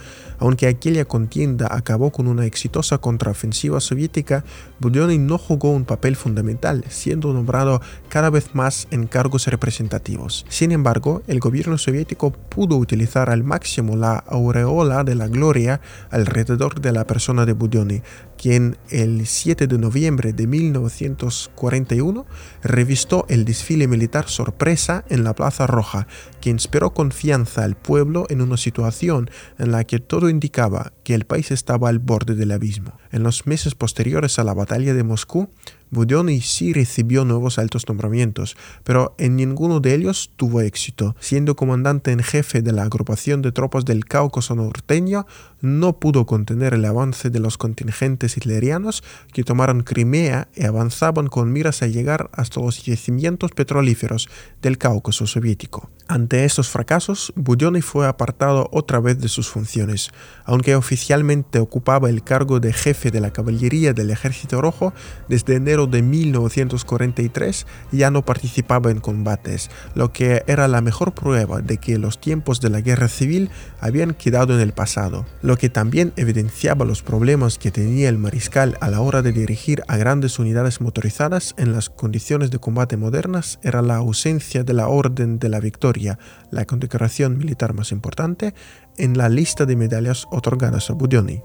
Aunque 0.41 0.67
aquella 0.67 1.05
contienda 1.05 1.69
acabó 1.71 2.11
con 2.11 2.27
una 2.27 2.47
exitosa 2.47 2.99
contraofensiva 2.99 3.79
soviética, 3.81 4.45
Budyonny 4.81 5.19
no 5.19 5.39
jugó 5.39 5.71
un 5.71 5.85
papel 5.85 6.17
fundamental, 6.17 6.85
siendo 6.89 7.33
nombrado 7.33 7.81
cada 8.09 8.31
vez 8.31 8.55
más 8.55 8.89
en 8.91 9.07
cargos 9.07 9.47
representativos. 9.47 10.47
Sin 10.49 10.73
embargo, 10.73 11.23
el 11.27 11.41
gobierno 11.41 11.77
soviético 11.77 12.33
pudo 12.33 12.77
utilizar 12.77 13.29
al 13.29 13.45
máximo 13.45 13.97
la 13.97 14.17
aureola 14.17 15.05
de 15.05 15.15
la 15.15 15.29
gloria 15.29 15.83
alrededor 16.11 16.81
de 16.81 16.93
la 16.93 17.07
persona 17.07 17.45
de 17.45 17.53
Budyonny, 17.53 18.03
quien 18.41 18.79
el 18.89 19.27
7 19.27 19.67
de 19.67 19.77
noviembre 19.77 20.33
de 20.33 20.47
1941 20.47 22.25
revistó 22.63 23.27
el 23.29 23.45
desfile 23.45 23.87
militar 23.87 24.29
sorpresa 24.29 25.05
en 25.11 25.25
la 25.25 25.35
Plaza 25.35 25.67
Roja, 25.67 26.07
que 26.41 26.49
inspiró 26.49 26.95
confianza 26.95 27.65
al 27.65 27.77
pueblo 27.77 28.25
en 28.31 28.41
una 28.41 28.57
situación 28.57 29.31
en 29.59 29.73
la 29.73 29.85
que 29.85 29.99
todo 29.99 30.30
indicaba 30.31 30.93
que 31.05 31.15
el 31.15 31.27
país 31.27 31.51
estaba 31.51 31.89
al 31.89 31.99
borde 31.99 32.35
del 32.35 32.53
abismo. 32.53 32.99
En 33.11 33.23
los 33.23 33.47
meses 33.47 33.75
posteriores 33.75 34.39
a 34.39 34.45
la 34.45 34.55
batalla 34.55 34.95
de 34.95 35.05
Moscú, 35.05 35.51
Budyonny 35.91 36.41
sí 36.41 36.73
recibió 36.73 37.25
nuevos 37.25 37.59
altos 37.59 37.89
nombramientos, 37.89 38.57
pero 38.85 39.15
en 39.19 39.37
ninguno 39.37 39.81
de 39.81 39.95
ellos 39.95 40.31
tuvo 40.37 40.61
éxito. 40.61 41.17
Siendo 41.21 41.57
comandante 41.57 42.13
en 42.13 42.23
jefe 42.23 42.63
de 42.63 42.73
la 42.73 42.85
agrupación 42.85 43.43
de 43.43 43.53
tropas 43.53 43.85
del 43.85 44.05
Cáucaso 44.05 44.55
norteño, 44.55 45.27
no 45.61 45.99
pudo 45.99 46.27
contener 46.27 46.75
el 46.75 46.85
avance 46.85 47.31
de 47.31 47.41
los 47.41 47.59
contingentes 47.59 48.37
hitlerianos 48.37 49.03
que 49.33 49.45
tomaron 49.45 49.83
Crimea 49.83 50.49
y 50.55 50.65
avanzaban 50.65 51.27
con 51.27 51.53
miras 51.53 51.83
a 51.83 51.87
llegar 51.87 52.31
hasta 52.33 52.61
los 52.61 52.85
yacimientos 52.85 53.51
petrolíferos 53.53 54.29
del 54.63 54.79
Cáucaso 54.79 55.27
soviético. 55.27 55.91
Ante 56.09 56.45
estos 56.45 56.69
fracasos, 56.69 57.33
Budyonny 57.37 57.83
fue 57.83 58.07
apartado 58.07 58.69
otra 58.73 58.99
vez 59.01 59.21
de 59.21 59.29
sus 59.29 59.49
funciones. 59.49 60.11
Aunque 60.45 60.75
oficialmente 60.75 61.61
ocupaba 61.61 62.11
el 62.11 62.25
cargo 62.25 62.59
de 62.59 62.73
jefe 62.73 63.11
de 63.11 63.21
la 63.21 63.33
caballería 63.33 63.93
del 63.93 64.11
Ejército 64.11 64.61
Rojo, 64.61 64.93
desde 65.29 65.55
enero 65.55 65.80
de 65.87 66.03
1943 66.03 67.67
ya 67.93 68.11
no 68.11 68.25
participaba 68.25 68.91
en 68.91 69.01
combates, 69.01 69.71
lo 69.95 70.13
que 70.13 70.43
era 70.47 70.69
la 70.69 70.81
mejor 70.81 71.13
prueba 71.13 71.61
de 71.61 71.79
que 71.79 71.99
los 71.99 72.21
tiempos 72.21 72.61
de 72.61 72.71
la 72.71 72.81
guerra 72.81 73.09
civil 73.09 73.51
habían 73.81 74.15
quedado 74.15 74.55
en 74.55 74.61
el 74.61 74.73
pasado, 74.73 75.27
lo 75.43 75.57
que 75.57 75.69
también 75.69 76.13
evidenciaba 76.17 76.85
los 76.85 77.03
problemas 77.03 77.59
que 77.59 77.71
tenía 77.71 78.09
el 78.09 78.19
mariscal 78.19 78.77
a 78.81 78.91
la 78.91 79.01
hora 79.01 79.23
de 79.23 79.33
dirigir 79.33 79.83
a 79.89 79.97
grandes 79.97 80.39
unidades 80.39 80.81
motorizadas 80.81 81.55
en 81.57 81.73
las 81.73 81.91
condiciones 81.91 82.51
de 82.51 82.59
combate 82.59 82.97
modernas 82.97 83.59
era 83.63 83.83
la 83.83 83.97
ausencia 83.97 84.65
de 84.65 84.75
la 84.75 84.89
Orden 84.89 85.39
de 85.39 85.49
la 85.49 85.61
Victoria, 85.61 86.19
la 86.51 86.65
condecoración 86.65 87.39
militar 87.39 87.75
más 87.75 87.93
importante, 87.93 88.55
en 88.97 89.17
la 89.17 89.29
lista 89.29 89.67
de 89.67 89.77
medallas 89.77 90.27
otorgadas 90.31 90.91
a 90.91 90.95
Budioni. 90.95 91.43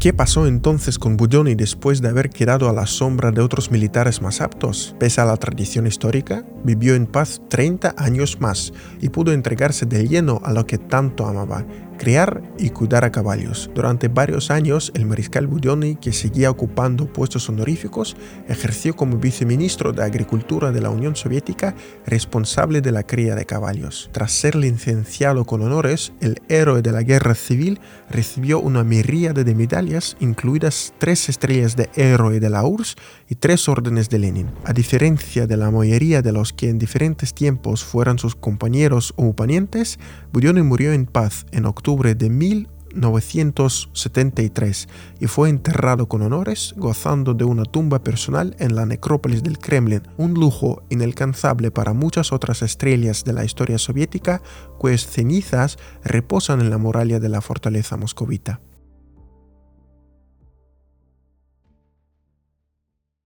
¿Qué 0.00 0.14
pasó 0.14 0.46
entonces 0.46 0.98
con 0.98 1.18
Budyonny 1.18 1.54
después 1.56 2.00
de 2.00 2.08
haber 2.08 2.30
quedado 2.30 2.70
a 2.70 2.72
la 2.72 2.86
sombra 2.86 3.32
de 3.32 3.42
otros 3.42 3.70
militares 3.70 4.22
más 4.22 4.40
aptos? 4.40 4.96
Pese 4.98 5.20
a 5.20 5.26
la 5.26 5.36
tradición 5.36 5.86
histórica, 5.86 6.42
vivió 6.64 6.94
en 6.94 7.04
paz 7.04 7.42
30 7.50 7.96
años 7.98 8.40
más 8.40 8.72
y 9.02 9.10
pudo 9.10 9.30
entregarse 9.30 9.84
de 9.84 10.08
lleno 10.08 10.40
a 10.42 10.54
lo 10.54 10.64
que 10.66 10.78
tanto 10.78 11.26
amaba, 11.26 11.66
criar 12.00 12.42
y 12.58 12.70
cuidar 12.70 13.04
a 13.04 13.12
caballos. 13.12 13.70
Durante 13.74 14.08
varios 14.08 14.50
años, 14.50 14.90
el 14.94 15.04
mariscal 15.04 15.46
Budioni, 15.46 15.96
que 15.96 16.14
seguía 16.14 16.50
ocupando 16.50 17.12
puestos 17.12 17.46
honoríficos, 17.50 18.16
ejerció 18.48 18.96
como 18.96 19.18
viceministro 19.18 19.92
de 19.92 20.02
Agricultura 20.02 20.72
de 20.72 20.80
la 20.80 20.88
Unión 20.88 21.14
Soviética, 21.14 21.74
responsable 22.06 22.80
de 22.80 22.90
la 22.90 23.02
cría 23.02 23.34
de 23.34 23.44
caballos. 23.44 24.08
Tras 24.12 24.32
ser 24.32 24.56
licenciado 24.56 25.44
con 25.44 25.60
honores, 25.60 26.14
el 26.22 26.40
héroe 26.48 26.80
de 26.80 26.90
la 26.90 27.02
guerra 27.02 27.34
civil 27.34 27.80
recibió 28.08 28.60
una 28.60 28.82
miríada 28.82 29.44
de 29.44 29.54
medallas, 29.54 30.16
incluidas 30.20 30.94
tres 30.96 31.28
estrellas 31.28 31.76
de 31.76 31.90
héroe 31.96 32.40
de 32.40 32.48
la 32.48 32.64
URSS 32.64 32.96
y 33.28 33.34
tres 33.34 33.68
órdenes 33.68 34.08
de 34.08 34.20
Lenin. 34.20 34.48
A 34.64 34.72
diferencia 34.72 35.46
de 35.46 35.58
la 35.58 35.70
mayoría 35.70 36.22
de 36.22 36.32
los 36.32 36.54
que 36.54 36.70
en 36.70 36.78
diferentes 36.78 37.34
tiempos 37.34 37.84
fueran 37.84 38.18
sus 38.18 38.36
compañeros 38.36 39.12
o 39.16 39.26
oponentes, 39.26 39.98
Budioni 40.32 40.62
murió 40.62 40.94
en 40.94 41.04
paz 41.04 41.44
en 41.52 41.66
de 41.90 42.30
1973 42.30 44.88
y 45.18 45.26
fue 45.26 45.48
enterrado 45.48 46.08
con 46.08 46.22
honores 46.22 46.72
gozando 46.76 47.34
de 47.34 47.42
una 47.44 47.64
tumba 47.64 48.04
personal 48.04 48.54
en 48.60 48.76
la 48.76 48.86
necrópolis 48.86 49.42
del 49.42 49.58
Kremlin, 49.58 50.02
un 50.16 50.34
lujo 50.34 50.84
inalcanzable 50.88 51.72
para 51.72 51.92
muchas 51.92 52.32
otras 52.32 52.62
estrellas 52.62 53.24
de 53.24 53.32
la 53.32 53.44
historia 53.44 53.78
soviética 53.78 54.40
cuyas 54.78 55.04
cenizas 55.04 55.78
reposan 56.04 56.60
en 56.60 56.70
la 56.70 56.78
muralla 56.78 57.18
de 57.18 57.28
la 57.28 57.40
fortaleza 57.40 57.96
moscovita. 57.96 58.60